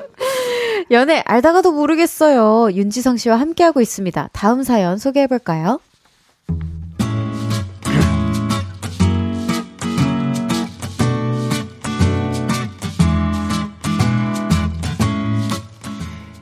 [0.90, 2.72] 연애 알다가도 모르겠어요.
[2.72, 4.28] 윤지성 씨와 함께하고 있습니다.
[4.32, 5.80] 다음 사연 소개해볼까요?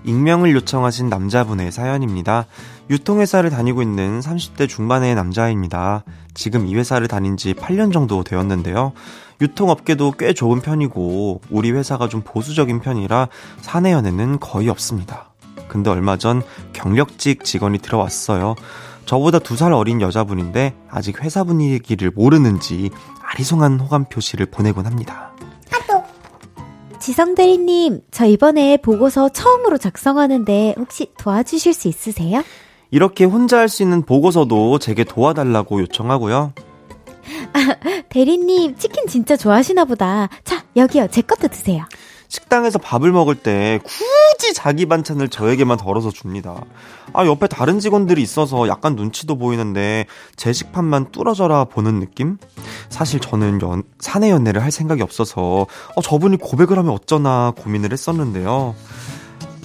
[0.05, 2.47] 익명을 요청하신 남자분의 사연입니다.
[2.91, 6.05] 유통회사를 다니고 있는 30대 중반의 남자입니다.
[6.37, 8.93] 지금 이 회사를 다닌 지 8년 정도 되었는데요.
[9.41, 13.29] 유통업계도 꽤 좋은 편이고, 우리 회사가 좀 보수적인 편이라
[13.61, 15.31] 사내 연애는 거의 없습니다.
[15.69, 18.55] 근데 얼마 전 경력직 직원이 들어왔어요.
[19.07, 22.91] 저보다 두 살 어린 여자분인데, 아직 회사 분위기를 모르는지
[23.23, 25.33] 아리송한 호감 표시를 보내곤 합니다.
[26.99, 32.43] 지성 대리님, 저 이번에 보고서 처음으로 작성하는데 혹시 도와주실 수 있으세요?
[32.97, 36.55] 이렇게 혼자 할 수 있는 보고서도 제게 도와달라고 요청하고요.
[37.53, 37.77] 아,
[38.09, 40.31] 대리님, 치킨 진짜 좋아하시나 보다.
[40.45, 41.09] 자, 여기요.
[41.11, 41.85] 제 것도 드세요.
[42.29, 46.65] 식당에서 밥을 먹을 때 굳이 자기 반찬을 저에게만 덜어서 줍니다.
[47.13, 52.39] 아, 옆에 다른 직원들이 있어서 약간 눈치도 보이는데 제 식판만 뚫어져라 보는 느낌?
[52.89, 55.67] 사실 저는 연, 사내 연애를 할 생각이 없어서
[55.97, 58.75] 어, 저분이 고백을 하면 어쩌나 고민을 했었는데요.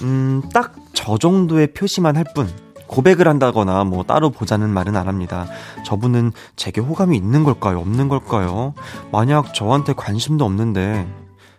[0.02, 2.48] 음, 딱 저 정도의 표시만 할 뿐.
[2.92, 5.46] 고백을 한다거나 뭐 따로 보자는 말은 안 합니다.
[5.86, 7.80] 저분은 제게 호감이 있는 걸까요?
[7.80, 8.74] 없는 걸까요?
[9.10, 11.08] 만약 저한테 관심도 없는데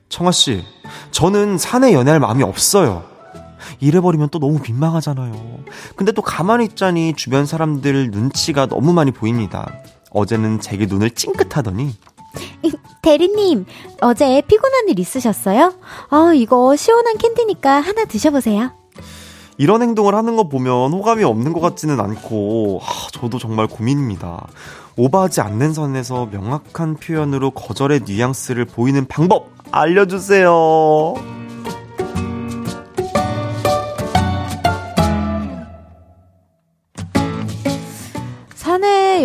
[0.09, 0.63] 청아 씨,
[1.09, 3.03] 저는 사내 연애할 마음이 없어요.
[3.79, 5.33] 이래버리면 또 너무 민망하잖아요.
[5.95, 9.67] 근데 또 가만히 있자니 주변 사람들 눈치가 너무 많이 보입니다.
[10.11, 11.95] 어제는 제게 눈을 찡긋하더니
[13.01, 13.65] 대리님,
[14.01, 15.73] 어제 피곤한 일 있으셨어요?
[16.09, 18.82] 아, 이거 시원한 캔디니까 하나 드셔보세요.
[19.57, 24.47] 이런 행동을 하는 거 보면 호감이 없는 것 같지는 않고, 아, 저도 정말 고민입니다.
[24.95, 31.32] 오버하지 않는 선에서 명확한 표현으로 거절의 뉘앙스를 보이는 방법 알려주세요.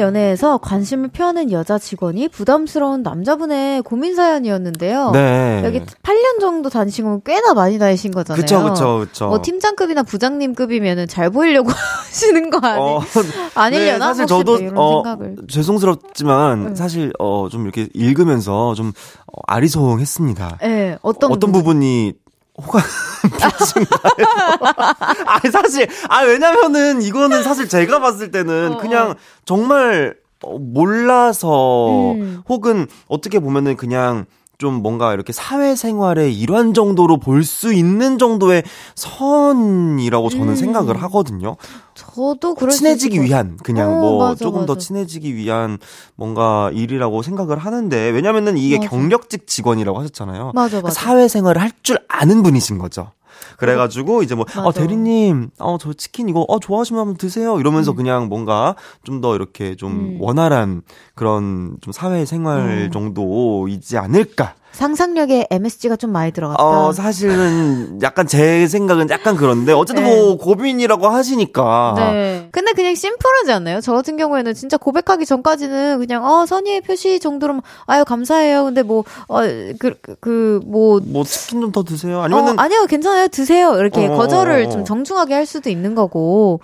[0.09, 5.11] 연애에서 관심을 표하는 여자 직원이 부담스러운 남자분의 고민 사연이었는데요.
[5.12, 5.62] 네.
[5.64, 8.40] 여기 8년 정도 다니신 건 꽤나 많이 다니신 거잖아요.
[8.40, 9.28] 그쵸, 그쵸, 그쵸.
[9.28, 11.70] 뭐 팀장급이나 부장님급이면은 잘 보이려고
[12.09, 13.00] 하시는 거 아니, 어,
[13.54, 13.98] 아니려나?
[13.98, 15.36] 네, 사실 저도 어, 생각을.
[15.48, 16.74] 죄송스럽지만 네.
[16.74, 18.92] 사실 어, 좀 이렇게 읽으면서 좀
[19.26, 20.59] 어, 아리송했습니다.
[20.62, 22.14] 네, 어떤 어떤 부분이
[22.59, 22.82] 호감?
[25.26, 29.14] 아니 사실 아 왜냐면은 이거는 사실 제가 봤을 때는 어, 그냥 어.
[29.44, 32.42] 정말 어, 몰라서 음.
[32.48, 34.26] 혹은 어떻게 보면은 그냥
[34.59, 38.64] 좀 뭔가 이렇게 사회생활의 일환 정도로 볼 수 있는 정도의
[38.96, 40.56] 선이라고 저는 음.
[40.56, 41.56] 생각을 하거든요.
[41.94, 44.74] 저도 그럴 친해지기 위한 그냥 어, 뭐 맞아, 조금 맞아.
[44.74, 45.78] 더 친해지기 위한
[46.16, 48.90] 뭔가 일이라고 생각을 하는데 왜냐면은 이게 맞아.
[48.90, 50.52] 경력직 직원이라고 하셨잖아요.
[50.54, 50.92] 맞아, 맞아.
[50.92, 53.12] 사회생활을 할 줄 아는 분이신 거죠.
[53.59, 57.59] 그래가지고 이제 뭐, 어, 대리님, 어, 저 치킨 이거, 어, 좋아하시면 한번 드세요.
[57.61, 57.96] 이러면서 음.
[57.96, 60.18] 그냥 뭔가 좀 더 이렇게 좀 음.
[60.20, 60.82] 원활한
[61.16, 62.90] 그런 좀 사회 생활 음.
[62.92, 64.54] 정도이지 않을까.
[64.79, 66.62] 상상력에 MSG가 좀 많이 들어갔다.
[66.62, 70.14] 어, 사실은 약간 제 생각은 약간 그런데 어쨌든 네.
[70.14, 71.95] 뭐 고민이라고 하시니까.
[71.97, 72.49] 네.
[72.53, 73.81] 근데 그냥 심플하지 않나요?
[73.81, 78.66] 저 같은 경우에는 진짜 고백하기 전까지는 그냥, 어, 선의의 표시 정도로만, 아유, 감사해요.
[78.66, 79.41] 근데 뭐, 어,
[79.81, 82.22] 그, 그, 그 뭐, 뭐 치킨 좀 더 드세요.
[82.22, 83.26] 아니면은 어, 아니요, 괜찮아요.
[83.29, 83.74] 드세요.
[83.79, 84.70] 이렇게 어, 거절을 어, 어.
[84.70, 86.61] 좀 정중하게 할 수도 있는 거고,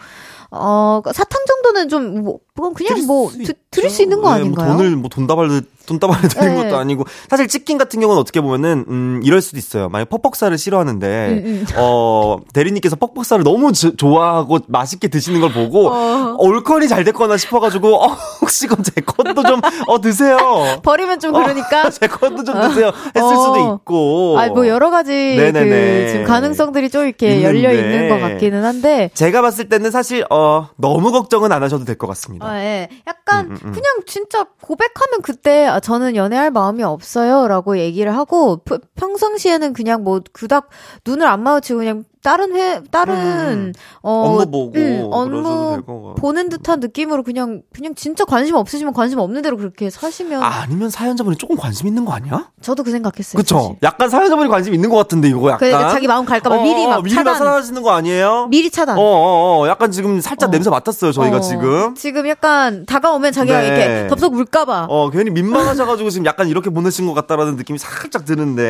[0.53, 4.29] 어, 사탕 정도는 좀, 뭐, 그건 그냥 드릴 뭐, 수 드, 드릴 수 있는 거
[4.33, 4.69] 네, 아닌가요?
[4.69, 6.63] 뭐 돈을 뭐 돈다발로 돈다발로 드린 네.
[6.65, 9.89] 것도 아니고 사실 치킨 같은 경우는 어떻게 보면은 음 이럴 수도 있어요.
[9.89, 11.67] 만약 퍽퍽살을 싫어하는데 음, 음.
[11.77, 16.37] 어 대리님께서 퍽퍽살을 너무 지- 좋아하고 맛있게 드시는 걸 보고 어.
[16.39, 18.07] 올컨이 잘 됐거나 싶어가지고 어
[18.41, 20.37] 혹시 그럼 제 것도 좀 어 드세요.
[20.83, 21.91] 버리면 좀 그러니까.
[21.91, 22.93] 제 것도 좀 드세요.
[23.15, 23.37] 했을 어.
[23.43, 24.39] 수도 있고.
[24.39, 26.05] 아, 뭐 여러 가지 네네네.
[26.05, 27.95] 그 지금 가능성들이 좀 이렇게 열려 있는데.
[27.95, 32.07] 있는 것 같기는 한데 제가 봤을 때는 사실 어 너무 걱정은 안 하셔도 될 것
[32.09, 32.47] 같습니다.
[32.47, 32.89] 아, 예.
[33.07, 33.73] 약간 음, 음, 음.
[33.73, 40.05] 그냥 진짜 고백하면 그때 아, 저는 연애할 마음이 없어요 라고 얘기를 하고 프- 평상시에는 그냥
[40.05, 40.69] 뭐 그닥
[41.05, 43.73] 눈을 안 마주치고 그냥 다른 회 다른 음.
[44.01, 46.15] 어 업무 보고 음, 업무.
[46.17, 50.89] 보는 듯한 느낌으로 그냥 그냥 진짜 관심 없으시면 관심 없는 대로 그렇게 사시면 아, 아니면
[50.89, 52.49] 사연자분이 조금 관심 있는 거 아니야?
[52.63, 53.37] 저도 그 생각했어요.
[53.39, 53.59] 그쵸?
[53.59, 53.77] 사실.
[53.83, 55.59] 약간 사연자분이 관심 있는 것 같은데, 이거 약간.
[55.59, 57.35] 그 자기 마음 갈까봐 어, 미리 어, 막 미리 차단.
[57.35, 58.47] 막 사라지는 거 아니에요?
[58.49, 58.97] 미리 차단.
[58.97, 59.69] 어, 어, 어.
[59.69, 60.51] 약간 지금 살짝 어.
[60.51, 61.95] 냄새 맡았어요, 저희가 어, 지금.
[61.95, 63.67] 지금 약간 다가오면 자기가 네.
[63.67, 64.87] 이렇게 덥석 물까봐.
[64.89, 68.63] 어, 괜히 민망하셔가지고 지금 약간 이렇게 보내신 것 같다라는 느낌이 살짝 드는데.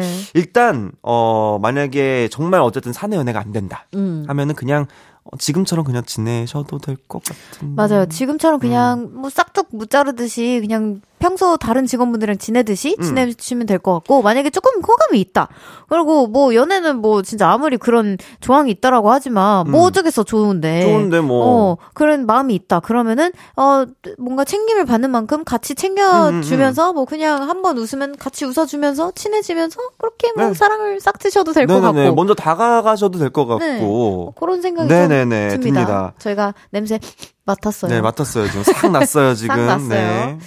[0.00, 0.20] 네.
[0.34, 3.86] 일단, 어, 만약에 정말 어쨌든 사내 연애가 안 된다.
[3.94, 4.24] 음.
[4.26, 4.86] 하면은 그냥,
[5.24, 7.74] 어, 지금처럼 그냥 지내셔도 될 것 같은.
[7.76, 8.06] 맞아요.
[8.06, 9.20] 지금처럼 그냥 음.
[9.20, 13.02] 뭐 싹둑 무자르듯이 그냥 평소 다른 직원분들이랑 지내듯이 음.
[13.02, 15.48] 지내시면 될 것 같고 만약에 조금 호감이 있다.
[15.88, 19.86] 그리고 뭐 연애는 뭐 진짜 아무리 그런 조항이 있다라고 하지만 뭐 음.
[19.86, 20.82] 어쩌겠어 좋은데.
[20.82, 21.46] 좋은데 뭐.
[21.46, 22.80] 어 그런 마음이 있다.
[22.80, 23.84] 그러면은 어
[24.18, 30.46] 뭔가 챙김을 받는 만큼 같이 챙겨주면서 뭐 그냥 한번 웃으면 같이 웃어주면서 친해지면서 그렇게 뭐
[30.48, 30.54] 네.
[30.54, 31.80] 사랑을 싹 트셔도 될 것.
[31.80, 32.14] 같고.
[32.14, 33.64] 먼저 다가가셔도 될 것 같고.
[33.64, 33.80] 네.
[33.80, 35.50] 뭐 그런 생각이 네네네.
[35.50, 35.84] 좀 듭니다.
[35.86, 36.12] 듭니다.
[36.18, 36.98] 저희가 냄새
[37.44, 37.90] 맡았어요.
[37.90, 38.46] 네, 맡았어요.
[38.48, 39.54] 지금 싹 났어요, 지금.
[39.54, 39.88] 싹 났어요.
[39.88, 40.38] 네.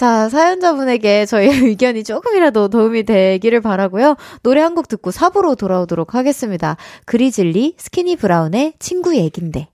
[0.00, 4.16] 자, 사연자분에게 저희의 의견이 조금이라도 도움이 되기를 바라고요.
[4.42, 6.78] 노래 한 곡 듣고 4부로 돌아오도록 하겠습니다.
[7.04, 9.68] 그리즐리 스키니 브라운의 친구 얘긴데.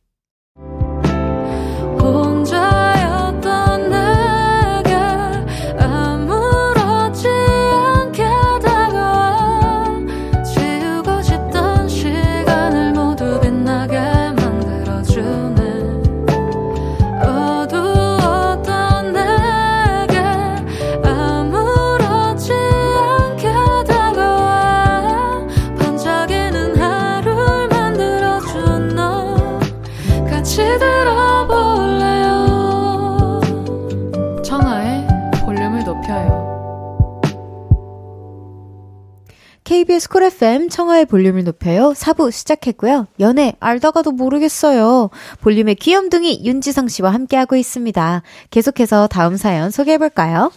[40.27, 41.93] 쿨 FM 청하의 볼륨을 높여요.
[41.93, 43.07] 4부 시작했고요.
[43.20, 45.11] 연애 알다가도 모르겠어요.
[45.41, 48.22] 볼륨의 귀염둥이 윤지성 씨와 함께하고 있습니다.
[48.51, 50.51] 계속해서 다음 사연 소개해볼까요?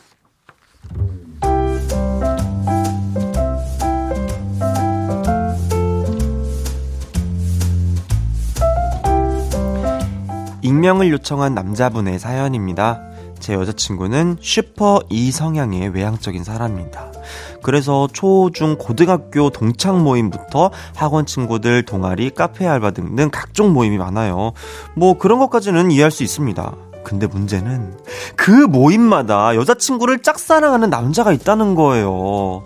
[10.64, 13.02] 익명을 요청한 남자분의 사연입니다.
[13.40, 17.19] 제 여자친구는 슈퍼 E성향의 외향적인 사람입니다.
[17.62, 24.54] 그래서 초, 중, 고등학교 동창 모임부터 학원 친구들, 동아리, 카페 알바 등등 각종 모임이 많아요.
[24.96, 26.74] 뭐 그런 것까지는 이해할 수 있습니다.
[27.04, 27.98] 근데 문제는
[28.36, 32.66] 그 모임마다 여자친구를 짝사랑하는 남자가 있다는 거예요.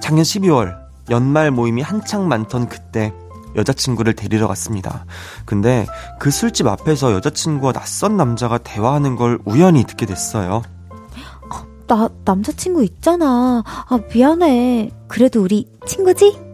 [0.00, 0.76] 작년 12월
[1.10, 3.12] 연말 모임이 한창 많던 그때
[3.56, 5.04] 여자친구를 데리러 갔습니다.
[5.44, 5.86] 근데
[6.18, 10.62] 그 술집 앞에서 여자친구와 낯선 남자가 대화하는 걸 우연히 듣게 됐어요.
[11.88, 13.64] 나 남자친구 있잖아.
[13.66, 14.92] 아, 미안해.
[15.08, 16.46] 그래도 우리 친구지?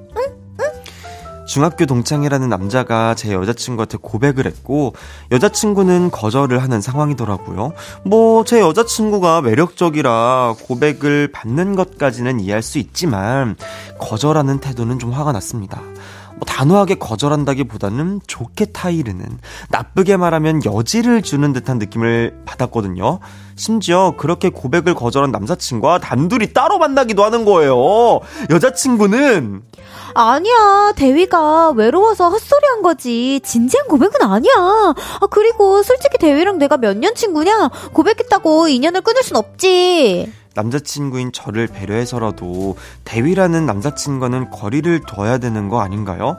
[1.47, 4.95] 중학교 동창이라는 남자가 제 여자친구한테 고백을 했고
[5.31, 7.75] 여자친구는 거절을 하는 상황이더라고요.
[8.05, 13.57] 뭐 제 여자친구가 매력적이라 고백을 받는 것까지는 이해할 수 있지만
[13.99, 15.83] 거절하는 태도는 좀 화가 났습니다.
[16.37, 19.39] 뭐 단호하게 거절한다기보다는 좋게 타이르는
[19.71, 23.21] 나쁘게 말하면 여지를 주는 듯한 느낌을 받았거든요.
[23.57, 28.21] 심지어 그렇게 고백을 거절한 남자친구와 단둘이 따로 만나기도 하는 거예요.
[28.51, 29.63] 여자친구는
[30.15, 30.93] 아니야.
[30.97, 33.41] 대위가 외로워서 헛소리 한 거지.
[33.45, 34.53] 진지한 고백은 아니야.
[34.57, 37.71] 아, 그리고 솔직히 대위랑 내가 몇 년 친구냐?
[37.93, 40.33] 고백했다고 인연을 끊을 순 없지.
[40.55, 46.37] 남자친구인 저를 배려해서라도 대위라는 남자친구는 거리를 둬야 되는 거 아닌가요?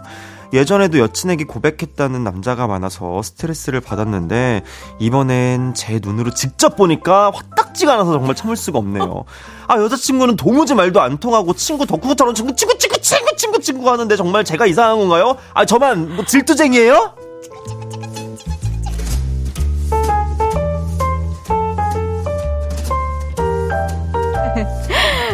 [0.53, 4.63] 예전에도 여친에게 고백했다는 남자가 많아서 스트레스를 받았는데
[4.99, 9.25] 이번엔 제 눈으로 직접 보니까 화딱 쉽지가 않아서 정말 참을 수가 없네요.
[9.67, 14.15] 아, 여자친구는 도무지 말도 안 통하고 친구 덕후처럼 친구, 친구, 친구, 친구, 친구, 친구 하는데
[14.15, 15.37] 정말 제가 이상한 건가요?
[15.53, 17.13] 아, 저만 뭐 질투쟁이에요?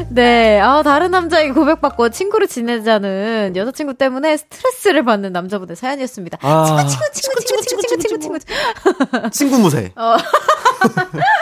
[0.10, 6.40] 네, 아, 다른 남자에게 고백받고 친구로 지내자는 여자친구 때문에 스트레스를 받는 남자분의 사연이었습니다.
[6.42, 9.30] 아, 친구, 친구, 친구, 친구, 친구, 친구, 친구, 친구.
[9.32, 9.92] 친구 무새.
[9.96, 10.18] 어.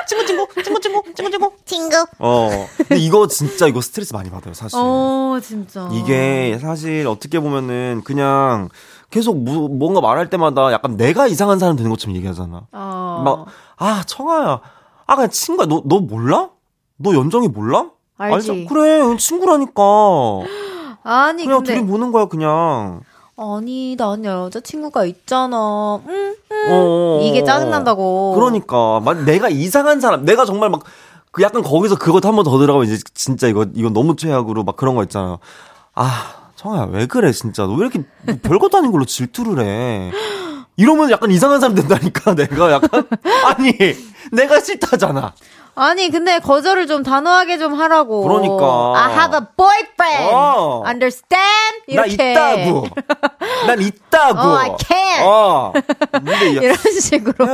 [0.07, 1.51] 친구, 친구, 친구, 친구, 친구, 친구.
[1.65, 2.05] 친구.
[2.19, 2.49] 어.
[2.77, 4.77] 근데 이거 진짜 이거 스트레스 많이 받아요, 사실.
[4.79, 5.89] 어, 진짜.
[5.91, 8.69] 이게 사실 어떻게 보면은 그냥
[9.09, 12.67] 계속 무, 뭔가 말할 때마다 약간 내가 이상한 사람 되는 것처럼 얘기하잖아.
[12.71, 13.21] 어.
[13.25, 13.45] 막,
[13.77, 14.61] 아, 청아야.
[15.07, 15.65] 아, 그냥 친구야.
[15.65, 16.49] 너, 너 몰라?
[17.01, 17.89] 너 연정이 몰라?
[18.17, 18.51] 알지.
[18.51, 18.65] 알죠?
[18.73, 19.81] 그래, 친구라니까.
[21.03, 21.75] 아니, 그냥 근데.
[21.75, 23.01] 둘이 보는 거야, 그냥.
[23.37, 26.01] 아니, 난 여자친구가 있잖아.
[26.07, 26.67] 응, 응.
[26.69, 28.33] 어, 이게 짜증난다고.
[28.35, 28.99] 그러니까.
[28.99, 30.81] 막 내가 이상한 사람, 내가 정말 막,
[31.31, 34.75] 그 약간 거기서 그것 한 번 더 들어가면 이제 진짜 이거, 이거 너무 최악으로 막
[34.75, 35.39] 그런 거 있잖아요.
[35.95, 37.63] 아, 청아야, 왜 그래, 진짜.
[37.65, 40.11] 너 왜 이렇게 뭐 별것도 아닌 걸로 질투를 해.
[40.75, 43.07] 이러면 약간 이상한 사람 된다니까, 내가 약간.
[43.45, 43.71] 아니,
[44.33, 45.33] 내가 싫다잖아.
[45.81, 48.21] 아니, 근데 거절을 좀 단호하게 좀 하라고.
[48.23, 48.93] 그러니까.
[48.97, 50.33] I have a boyfriend.
[50.33, 50.83] 어.
[50.85, 51.95] Understand?
[51.95, 52.31] 나 이렇게.
[52.31, 52.87] 있다고.
[53.65, 54.39] 난 있다고.
[54.39, 55.23] 어, I can.
[55.25, 55.73] 어.
[56.11, 57.45] 근데 야, 이런 식으로.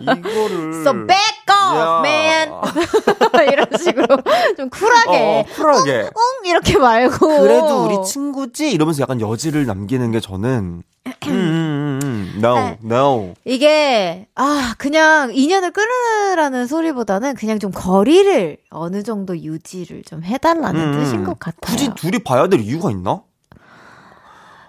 [0.00, 0.74] 이거를.
[0.82, 2.02] So back off, 야.
[2.04, 2.52] man.
[3.52, 4.06] 이런 식으로
[4.56, 5.16] 좀 쿨하게.
[5.18, 5.92] 어, 쿨하게.
[5.92, 7.26] 응, 응, 이렇게 말고.
[7.42, 8.70] 그래도 우리 친구지?
[8.72, 10.82] 이러면서 약간 여지를 남기는 게 저는,
[11.28, 12.78] 음, 음, 음, no, 네.
[12.84, 13.34] no.
[13.44, 20.98] 이게, 아, 그냥 인연을 끊으라는 소리보다는 그냥 좀 거리를 어느 정도 유지를 좀 해달라는 음,
[20.98, 21.76] 뜻인 것 같아요.
[21.76, 23.22] 굳이 둘이 봐야 될 이유가 있나?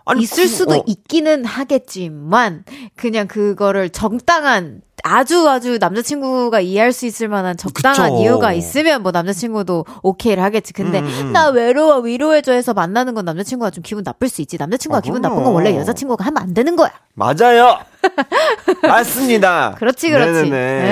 [0.10, 2.64] 아니, 있을 구- 수도 어, 있기는 하겠지만,
[2.96, 8.22] 그냥 그거를 적당한, 아주 아주 남자친구가 이해할 수 있을 만한 적당한 그쵸.
[8.22, 10.74] 이유가 있으면 뭐 남자친구도 오케이를 하겠지.
[10.74, 11.32] 근데 음, 음.
[11.32, 14.58] 나 외로워 위로해줘 해서 만나는 건 남자친구가 좀 기분 나쁠 수 있지.
[14.58, 15.22] 남자친구가 아, 기분.
[15.22, 16.92] 나쁜 건 원래 여자친구가 하면 안 되는 거야.
[17.14, 17.80] 맞아요.
[18.84, 19.76] 맞습니다.
[19.78, 20.50] 그렇지, 그렇지.
[20.50, 20.58] 네네네.
[20.58, 20.90] 예,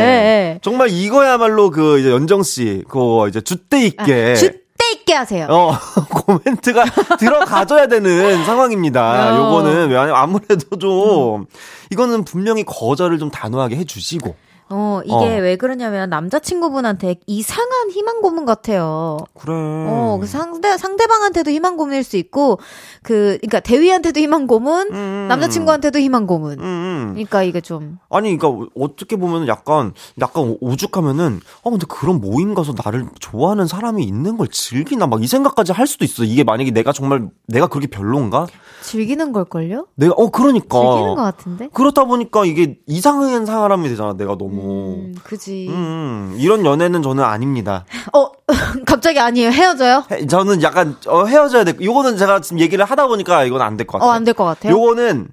[0.55, 0.59] 예.
[0.61, 4.33] 정말 이거야말로 그 이제 연정 씨, 그 이제 주대 있게.
[4.35, 4.59] 줏대
[4.93, 5.47] 있게 하세요.
[5.49, 5.71] 어,
[6.09, 6.85] 코멘트가
[7.17, 9.33] 들어가줘야 되는 상황입니다.
[9.33, 9.37] 어.
[9.37, 11.45] 요거는 왜냐면 아무래도 좀,
[11.91, 14.35] 이거는 분명히 거절을 좀 단호하게 해주시고.
[14.69, 15.41] 어, 이게 어.
[15.41, 19.17] 왜 그러냐면 남자친구분한테 이상한 희망 고문 같아요.
[19.33, 19.53] 그래.
[19.53, 22.59] 어, 그 상대, 상대방한테도 희망 고문일 수 있고,
[23.03, 25.25] 그, 그니까 대위한테도 희망 고문, 음.
[25.29, 26.53] 남자친구한테도 희망 고문.
[26.59, 27.09] 음, 음.
[27.13, 32.73] 그러니까 이게 좀, 아니, 그러니까 어떻게 보면 약간 약간 오죽하면은 어 근데 그런 모임 가서
[32.83, 36.23] 나를 좋아하는 사람이 있는 걸 즐기나 막 이 생각까지 할 수도 있어.
[36.23, 38.45] 이게 만약에 내가 정말 내가 그렇게 별론가?
[38.83, 39.87] 즐기는 걸 걸요?
[39.95, 41.69] 내가 어 그러니까 즐기는 것 같은데?
[41.73, 44.13] 그렇다 보니까 이게 이상한 사람이 되잖아.
[44.13, 45.67] 내가 너무 음, 그지.
[45.69, 47.85] 음, 이런 연애는 저는 아닙니다.
[48.13, 48.31] 어,
[48.85, 49.49] 갑자기 아니에요.
[49.51, 50.03] 헤어져요?
[50.11, 51.73] 헤- 저는 약간 어, 헤어져야 돼.
[51.81, 54.15] 요거는 제가 지금 얘기를 하다 보니까 이건 안 될것 어, 같아요.
[54.15, 54.73] 안될 것 같아요.
[54.73, 55.29] 요거는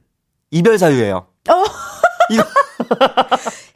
[0.50, 1.26] 이별 사유예요.
[1.50, 1.52] 어.
[2.30, 2.42] 이거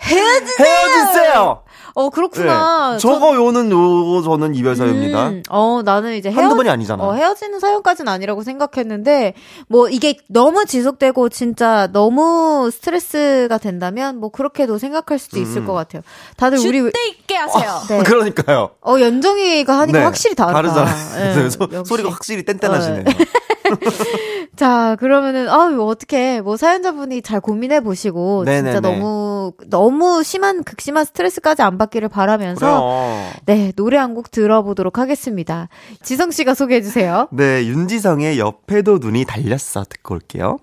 [0.00, 0.66] 헤어지세요!
[0.66, 1.62] 헤어지세요.
[1.98, 2.92] 어, 그렇구나.
[2.92, 2.98] 네.
[2.98, 5.30] 저거 요는 요거 저는 이별 사유입니다.
[5.30, 7.02] 음, 어, 나는 이제 헤어 한두 번이 아니잖아.
[7.02, 9.34] 어, 헤어지는 사연까지는 아니라고 생각했는데,
[9.66, 15.66] 뭐, 이게 너무 지속되고, 진짜 너무 스트레스가 된다면, 뭐, 그렇게도 생각할 수도 있을 음.
[15.66, 16.02] 것 같아요.
[16.36, 17.80] 다들 우리, 줏대 있게 하세요.
[17.88, 17.98] 네.
[18.06, 18.70] 그러니까요.
[18.80, 20.54] 어, 연정이가 하니까 네, 확실히 다르다.
[20.54, 21.30] 다르잖아요.
[21.30, 21.88] 예, 그래서 역시.
[21.88, 23.04] 소리가 확실히 뗀뗀하시네요.
[24.58, 28.80] 자, 그러면은, 아유, 어떻게, 뭐, 사연자분이 잘 고민해 보시고, 진짜 네네네.
[28.80, 33.30] 너무, 너무 심한, 극심한 스트레스까지 안 받기를 바라면서, 그래요.
[33.46, 35.68] 네, 노래 한 곡 들어보도록 하겠습니다.
[36.02, 37.28] 지성씨가 소개해 주세요.
[37.30, 40.58] 네, 윤지성의 옆에도 눈이 달렸어 듣고 올게요.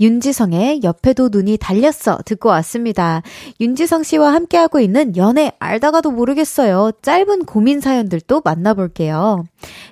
[0.00, 3.22] 윤지성의 옆에도 눈이 달렸어 듣고 왔습니다.
[3.60, 6.92] 윤지성 씨와 함께하고 있는 연애 알다가도 모르겠어요.
[7.02, 9.44] 짧은 고민 사연들도 만나볼게요.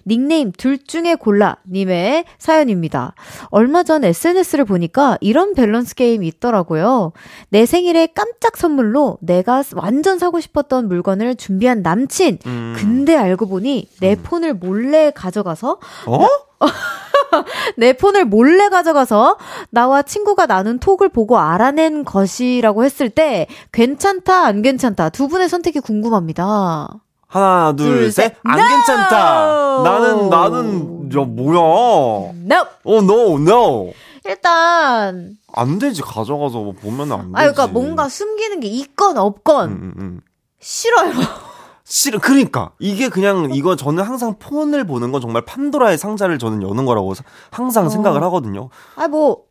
[0.07, 3.15] 닉네임 둘 중에 골라 님의 사연입니다.
[3.51, 7.13] 얼마 전 SNS를 보니까 이런 밸런스 게임이 있더라고요.
[7.51, 12.39] 내 생일에 깜짝 선물로 내가 완전 사고 싶었던 물건을 준비한 남친.
[12.47, 12.75] 음.
[12.79, 16.27] 근데 알고 보니 내 폰을 몰래 가져가서 어?
[17.77, 19.37] 내 폰을 몰래 가져가서
[19.71, 25.81] 나와 친구가 나눈 톡을 보고 알아낸 것이라고 했을 때 괜찮다 안 괜찮다 두 분의 선택이
[25.81, 26.89] 궁금합니다.
[27.31, 28.33] 하나, 둘, 둘, 셋.
[28.33, 28.37] 셋.
[28.45, 28.69] 안 No!
[28.69, 29.83] 괜찮다.
[29.85, 31.59] 나는 나는 야 뭐야?
[31.61, 32.71] 어, Nope.
[32.87, 33.93] no, no.
[34.25, 36.01] 일단 안 되지.
[36.03, 37.33] 가져가서 뭐 보면 안 되지.
[37.35, 40.21] 아 그러니까 뭔가 숨기는 게 있건 없건 음, 음, 음.
[40.61, 41.13] 싫어요.
[41.91, 42.19] 싫어.
[42.19, 47.15] 그러니까 이게 그냥 이거 저는 항상 폰을 보는 건 정말 판도라의 상자를 저는 여는 거라고
[47.15, 47.89] 사- 항상 어.
[47.89, 48.69] 생각을 하거든요.
[48.97, 49.49] 아 뭐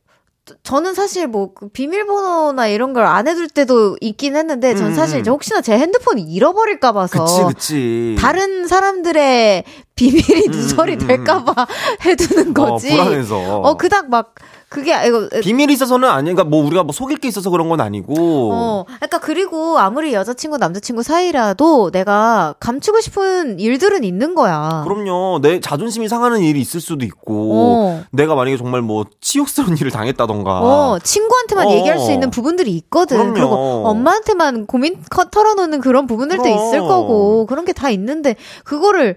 [0.64, 5.20] 저는 사실 뭐그 비밀번호나 이런 걸 안 해둘 때도 있긴 했는데 전 음, 사실 음.
[5.22, 8.16] 이제 혹시나 제 핸드폰이 잃어버릴까 봐서 그치, 그치.
[8.18, 9.66] 다른 사람들의
[9.96, 11.68] 비밀이 음, 누설이 음, 음, 될까 봐
[12.06, 12.94] 해두는 거지.
[12.94, 13.60] 어, 불안해서.
[13.62, 14.36] 어, 그닥 막,
[14.70, 18.52] 그게, 이거, 비밀이 있어서는 아니, 그러니까 뭐 우리가 뭐 속일 게 있어서 그런 건 아니고.
[18.52, 24.84] 어, 그러니까 그리고 아무리 여자친구, 남자친구 사이라도 내가 감추고 싶은 일들은 있는 거야.
[24.86, 25.40] 그럼요.
[25.42, 27.52] 내 자존심이 상하는 일이 있을 수도 있고.
[27.54, 28.04] 어.
[28.12, 30.60] 내가 만약에 정말 뭐 치욕스러운 일을 당했다던가.
[30.62, 31.72] 어, 친구한테만 어.
[31.72, 33.18] 얘기할 수 있는 부분들이 있거든.
[33.18, 33.34] 그럼요.
[33.36, 33.56] 그리고
[33.88, 36.58] 엄마한테만 고민 커- 털어놓는 그런 부분들도 그럼.
[36.58, 39.16] 있을 거고, 그런 게 다 있는데, 그거를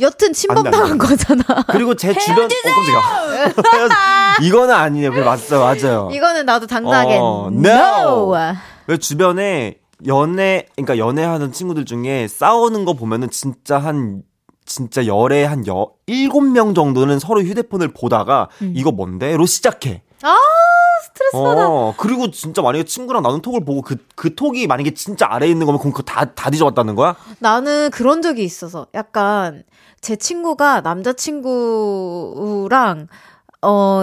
[0.00, 0.98] 여튼 안 침범당한 돼.
[0.98, 1.42] 거잖아.
[1.68, 4.36] 그리고 제 주변 어 깜짝이야.
[4.42, 5.10] 이거는 아니에요.
[5.10, 5.60] 그래 맞어요.
[5.60, 6.08] 맞아요.
[6.12, 8.34] 이거는 나도 당당하게 어, no.
[8.86, 14.22] 왜 주변에 연애 그러니까 연애하는 친구들 중에 싸우는 거 보면은 진짜 한
[14.66, 20.02] 진짜 열에 한 여, 일곱 명 정도는 서로 휴대폰을 보다가 이거 뭔데?로 시작해.
[20.22, 20.36] 아
[21.14, 21.68] 스트레스 받아.
[21.68, 25.64] 어, 그리고 진짜 만약에 친구랑 나눈 톡을 보고 그, 그 톡이 만약에 진짜 아래에 있는
[25.66, 27.14] 거면 그럼 그거 다, 다 뒤져봤다는 거야?
[27.38, 29.62] 나는 그런 적이 있어서 약간
[30.00, 33.06] 제 친구가 남자친구랑
[33.62, 34.02] 어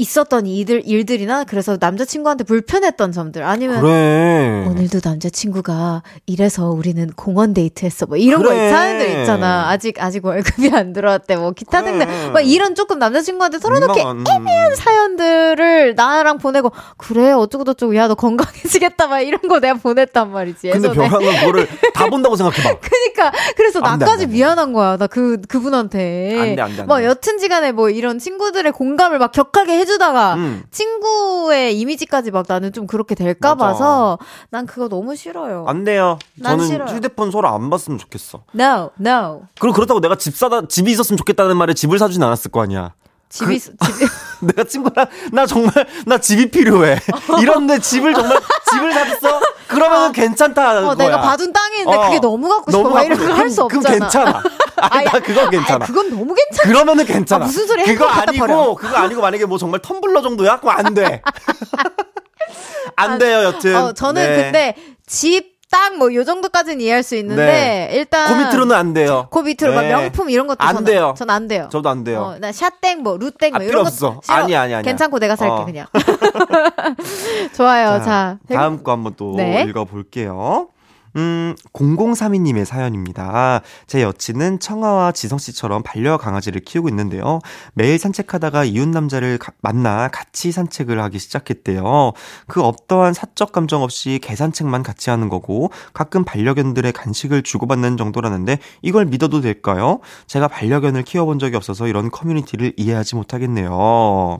[0.00, 4.64] 있었던 일들 일들이나 그래서 남자친구한테 불편했던 점들 아니면 그래.
[4.68, 8.54] 오늘도 남자친구가 이래서 우리는 공원 데이트했어 뭐 이런 그래.
[8.70, 11.98] 거 사연들 있잖아 아직 아직 월급이 안 들어왔대 뭐 기타 그래.
[11.98, 14.24] 등등 막 이런 조금 남자친구한테 털어놓기 음.
[14.28, 20.32] 애매한 사연들을 나랑 보내고 그래 어쩌고 저쩌고 야 너 건강해지겠다 막 이런 거 내가 보냈단
[20.32, 22.78] 말이지 근데 벼랑은 그거를 다 본다고 생각해봐.
[22.82, 24.34] 그니까 그래서 안 돼, 나까지 안 돼.
[24.36, 27.04] 미안한 거야 나 그 그분한테 안 돼, 안 돼, 안뭐 돼.
[27.06, 30.62] 여튼지간에 뭐 이런 친구들의 공감을 막 격하게 해주 다가 음.
[30.70, 33.72] 친구의 이미지까지 막 나는 좀 그렇게 될까 맞아.
[33.72, 34.18] 봐서
[34.50, 35.64] 난 그거 너무 싫어요.
[35.68, 36.18] 안 돼요.
[36.34, 36.96] 난 저는 싫어요.
[36.96, 38.42] 휴대폰 서로 안 봤으면 좋겠어.
[38.54, 39.42] No, no.
[39.58, 42.92] 그리고 그렇다고 내가 집 사다, 집이 있었으면 좋겠다는 말에 집을 사주진 않았을 거 아니야.
[43.30, 44.10] 집이 그 집이
[44.42, 45.72] 내가 친구랑, 나 정말,
[46.04, 46.98] 나 집이 필요해.
[47.40, 48.38] 이런데 집을 정말,
[48.72, 49.40] 집을 사줬어?
[49.70, 50.88] 그러면은 괜찮다.
[50.88, 52.02] 어, 내가 봐둔 땅이 있는데 어.
[52.06, 52.88] 그게 너무 갖고 싶어.
[52.90, 53.82] 막 이런 거 할 수 없잖아.
[53.82, 54.42] 그럼 괜찮아.
[54.76, 55.84] 아니, 나 그건 괜찮아.
[55.84, 56.68] 아니, 그건 너무 괜찮아.
[56.68, 57.44] 그러면은 괜찮아.
[57.44, 57.84] 아, 무슨 소리야?
[57.86, 58.54] 그거 갖다 버려.
[58.58, 60.60] 아니고, 그거 아니고 만약에 뭐 정말 텀블러 정도야?
[60.60, 61.22] 그럼 안 돼.
[62.96, 63.76] 안 돼요, 여튼.
[63.76, 64.36] 어, 저는 네.
[64.42, 64.74] 근데
[65.06, 67.90] 집, 땅, 뭐, 요 정도까지는 이해할 수 있는데, 네.
[67.92, 68.26] 일단.
[68.28, 69.28] 그 밑으로는 안 돼요.
[69.30, 69.88] 그 밑으로 막 네.
[69.90, 71.14] 명품 이런 것도 안 저는, 돼요.
[71.16, 71.68] 전 안 돼요.
[71.70, 72.20] 저도 안 돼요.
[72.22, 74.20] 어, 나 샷땡, 뭐, 루땡, 아, 뭐, 이런 거.
[74.28, 74.82] 아니, 아니, 아니야.
[74.82, 75.64] 괜찮고 내가 살게, 어.
[75.64, 75.86] 그냥.
[77.56, 78.02] 좋아요.
[78.02, 79.64] 자, 다음 거 한번 또 네.
[79.68, 80.68] 읽어 볼게요.
[81.16, 83.62] 음, 0032님의 사연입니다.
[83.88, 87.40] 제 여친은 청아와 지성씨처럼 반려 강아지를 키우고 있는데요.
[87.74, 92.12] 매일 산책하다가 이웃 남자를 가- 만나 같이 산책을 하기 시작했대요.
[92.46, 99.06] 그 어떠한 사적 감정 없이 개산책만 같이 하는 거고, 가끔 반려견들의 간식을 주고받는 정도라는데, 이걸
[99.06, 99.98] 믿어도 될까요?
[100.28, 104.38] 제가 반려견을 키워본 적이 없어서 이런 커뮤니티를 이해하지 못하겠네요.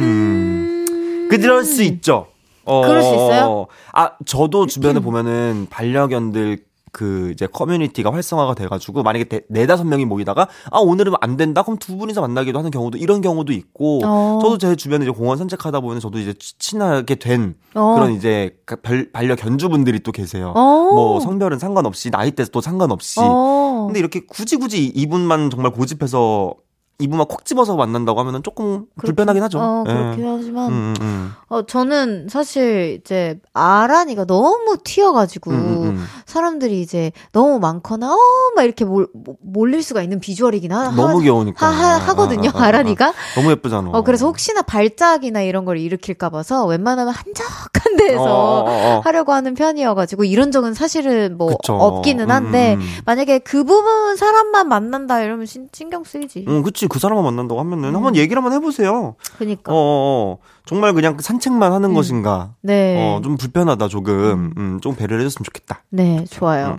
[0.00, 2.26] 음, 그럴 수 있죠.
[2.64, 3.66] 어, 그럴 수 있어요?
[3.92, 10.48] 아, 저도 주변에 보면은 반려견들 그 이제 커뮤니티가 활성화가 돼가지고 만약에 네, 네다섯 명이 모이다가
[10.72, 14.40] 아 오늘은 안 된다 그럼 두 분이서 만나기도 하는 경우도 이런 경우도 있고 어.
[14.42, 17.94] 저도 제 주변에 이제 공원 산책하다 보면 저도 이제 치- 친하게 된 어.
[17.94, 20.52] 그런 이제 가- 별- 반려 견주분들이 또 계세요.
[20.56, 20.90] 어.
[20.92, 23.84] 뭐 성별은 상관없이 나이대도 상관없이 어.
[23.86, 26.54] 근데 이렇게 굳이 굳이 이분만 정말 고집해서
[27.00, 29.58] 이분만 콕 집어서 만난다고 하면은 조금 불편하긴 하죠.
[29.58, 29.92] 어, 예.
[29.92, 30.70] 그렇긴 하지만.
[30.70, 31.32] 음, 음, 음.
[31.48, 36.04] 어, 저는 사실 이제 아란이가 너무 튀어가지고 음, 음, 음.
[36.26, 38.18] 사람들이 이제 너무 많거나 어,
[38.54, 39.08] 막 이렇게 몰,
[39.40, 41.66] 몰릴 수가 있는 비주얼이긴 하, 너무 귀여우니까.
[41.66, 42.66] 하, 하, 하거든요, 아, 아, 아, 아.
[42.68, 43.12] 아란이가.
[43.34, 43.90] 너무 예쁘잖아.
[43.90, 49.00] 어, 그래서 혹시나 발작이나 이런 걸 일으킬까 봐서 웬만하면 한적한 데에서 어, 어, 어.
[49.04, 51.74] 하려고 하는 편이어가지고 이런 적은 사실은 뭐 그쵸.
[51.74, 52.76] 없기는 한데
[53.06, 56.44] 만약에 그 부분 사람만 만난다 이러면 신, 신경 쓰이지.
[56.46, 56.58] 음.
[56.58, 56.86] 음, 그치.
[56.90, 57.96] 그 사람만 만난다고 하면은 음.
[57.96, 59.14] 한번 얘기를 한번 해보세요.
[59.38, 59.72] 그니까.
[59.72, 60.38] 어, 어, 어.
[60.70, 61.94] 정말 그냥 산책만 하는 음.
[61.94, 62.54] 것인가.
[62.60, 62.94] 네.
[62.96, 64.52] 어, 좀 불편하다, 조금.
[64.56, 65.82] 음, 좀 배려를 해줬으면 좋겠다.
[65.90, 66.78] 네, 좋아요.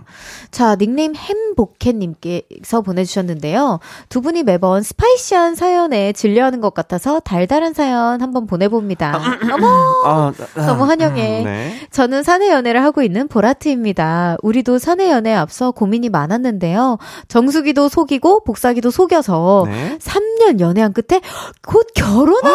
[0.50, 3.80] 자, 닉네임 햄복캣님께서 보내주셨는데요.
[4.08, 9.20] 두 분이 매번 스파이시한 사연에 질려하는 것 같아서 달달한 사연 한번 보내봅니다.
[9.52, 9.66] 어머!
[10.06, 11.40] 아, 아, 너무 환영해.
[11.40, 11.74] 음, 네.
[11.90, 14.38] 저는 사내 연애를 하고 있는 보라트입니다.
[14.42, 16.96] 우리도 사내 연애에 앞서 고민이 많았는데요.
[17.28, 19.98] 정수기도 속이고 복사기도 속여서 네.
[20.00, 21.20] 3 년 연애한 끝에
[21.66, 22.52] 곧 결혼한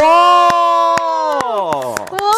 [0.00, 0.91] 와!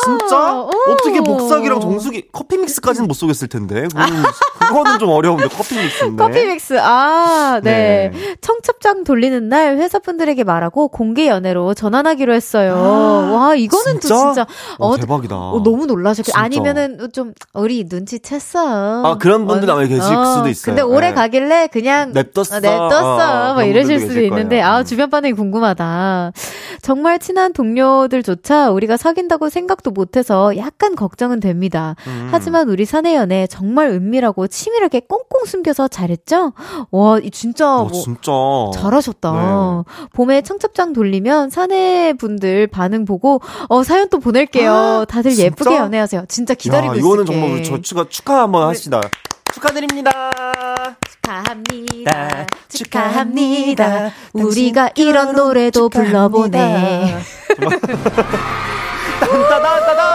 [0.04, 0.54] 진짜?
[0.54, 0.70] 오.
[0.90, 3.88] 어떻게 복사기랑 정수기, 커피 믹스까지는 못 쏘겠을 텐데.
[3.88, 4.22] 그거는,
[4.68, 6.22] 그거는 좀 어려운데, 커피 믹스인데.
[6.22, 6.78] 커피 믹스.
[6.80, 8.10] 아, 네.
[8.12, 8.36] 네.
[8.40, 12.74] 청첩장 돌리는 날 회사 분들에게 말하고 공개 연애로 전환하기로 했어요.
[13.34, 14.46] 와, 이거는 또 진짜
[14.78, 15.36] 어, 어, 대박이다.
[15.36, 16.40] 어, 너무 놀라셨겠 진짜.
[16.40, 19.04] 아니면은 좀 우리 눈치챘어.
[19.04, 20.74] 아, 그런 분들 아마 계실 수도 있어요.
[20.74, 21.14] 근데 오래 네.
[21.14, 22.56] 가길래 그냥 냅뒀어.
[22.56, 22.84] 어, 냅뒀어.
[22.86, 24.66] 어, 막 그런 이러실 수도 있는데 거예요.
[24.66, 24.84] 아, 음.
[24.84, 26.32] 주변 반응이 궁금하다.
[26.82, 31.96] 정말 친한 동료들조차 우리가 사귄다고 생각도 못해서 약간 걱정은 됩니다.
[32.06, 32.28] 음.
[32.30, 36.52] 하지만 우리 사내 연애 정말 은밀하고 치밀하게 꽁꽁 숨겨서 잘했죠?
[36.90, 38.30] 와, 이 진짜 어, 뭐 진짜.
[38.74, 39.32] 잘하셨다.
[39.32, 40.06] 네.
[40.12, 45.06] 봄에 청첩장 돌리면 사내 분들 반응 보고 어 사연 또 보낼게요.
[45.08, 45.44] 다들 진짜?
[45.46, 46.24] 예쁘게 연애하세요.
[46.28, 47.06] 진짜 기다리고 야, 있을게.
[47.06, 49.00] 이거는 정말 우리 저 축하 축하 한번 하시다.
[49.54, 50.10] 축하드립니다.
[51.08, 52.46] 축하합니다.
[52.68, 54.10] 축하합니다.
[54.32, 56.28] 우리가 이런 노래도 축하합니다.
[56.28, 57.16] 불러보네.
[59.20, 60.14] 따다따다.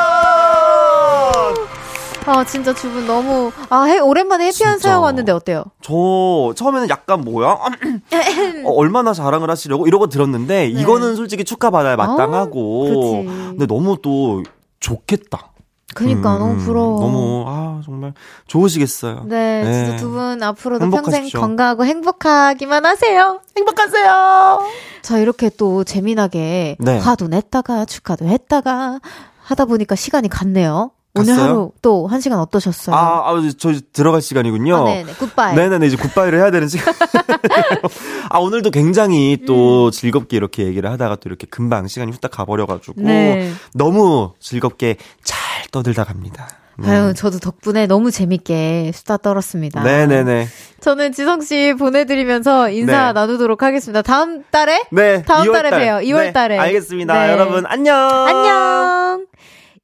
[2.25, 4.89] 아 진짜 두 분 너무 아 해, 오랜만에 해피한 진짜.
[4.89, 5.63] 사연 왔는데 어때요?
[5.81, 7.57] 저 처음에는 약간 뭐야?
[8.65, 12.85] 어, 얼마나 자랑을 하시려고 이러고 들었는데 이거는 솔직히 축하받아야 마땅하고.
[12.85, 12.93] 네.
[12.95, 13.23] 어.
[13.49, 14.43] 근데 너무 또
[14.79, 15.49] 좋겠다.
[15.95, 16.99] 그니까 음, 너무 부러워.
[16.99, 18.13] 너무 아 정말
[18.47, 19.23] 좋으시겠어요.
[19.25, 19.73] 네, 네.
[19.85, 21.21] 진짜 두 분 앞으로도 행복하십시오.
[21.21, 23.41] 평생 건강하고 행복하기만 하세요.
[23.57, 24.59] 행복하세요.
[25.01, 26.99] 자, 이렇게 또 재미나게 네.
[26.99, 28.99] 화도 냈다가 축하도 했다가
[29.41, 30.91] 하다 보니까 시간이 갔네요.
[31.15, 31.49] 오늘 갔어요?
[31.49, 32.95] 하루 또 한 시간 어떠셨어요?
[32.95, 34.75] 아, 아, 저 들어갈 시간이군요.
[34.75, 35.55] 아, 네네, 굿바이.
[35.55, 36.93] 네네네, 이제 굿바이를 해야 되는 시간.
[38.29, 39.91] 아, 오늘도 굉장히 또 음.
[39.91, 43.01] 즐겁게 이렇게 얘기를 하다가 또 이렇게 금방 시간이 후딱 가버려가지고.
[43.01, 43.51] 네.
[43.73, 45.39] 너무 즐겁게 잘
[45.71, 46.47] 떠들다 갑니다.
[46.77, 46.89] 네.
[46.91, 49.83] 아유, 저도 덕분에 너무 재밌게 수다 떨었습니다.
[49.83, 50.47] 네네네.
[50.79, 53.13] 저는 지성 씨 보내드리면서 인사 네.
[53.13, 54.01] 나누도록 하겠습니다.
[54.01, 54.83] 다음 달에?
[54.91, 55.21] 네.
[55.23, 55.79] 다음 2월 달에 달.
[55.81, 55.93] 봬요.
[56.07, 56.57] 2월 네, 달에.
[56.57, 57.13] 알겠습니다.
[57.25, 57.31] 네.
[57.33, 57.97] 여러분, 안녕.
[58.27, 59.25] 안녕!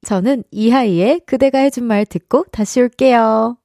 [0.06, 3.58] 저는 이하이의 그대가 해준 말 듣고 다시 올게요.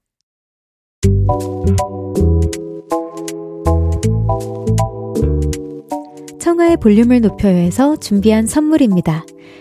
[6.40, 9.24] 청하의 볼륨을 높여요에서 준비한 선물입니다.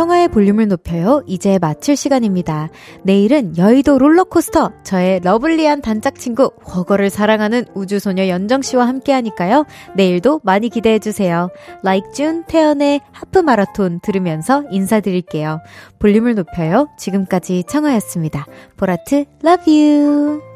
[0.00, 1.22] 청하의 볼륨을 높여요.
[1.26, 2.70] 이제 마칠 시간입니다.
[3.02, 9.66] 내일은 여의도 롤러코스터, 저의 lovely한 단짝 친구, 훠거를 사랑하는 우주소녀 연정씨와 함께 하니까요.
[9.94, 11.50] 내일도 많이 기대해주세요.
[11.84, 15.60] Like June, 태연의 하프 마라톤 들으면서 인사드릴게요.
[15.98, 16.88] 볼륨을 높여요.
[16.96, 18.46] 지금까지 청하였습니다.
[18.78, 20.49] 보라트, love!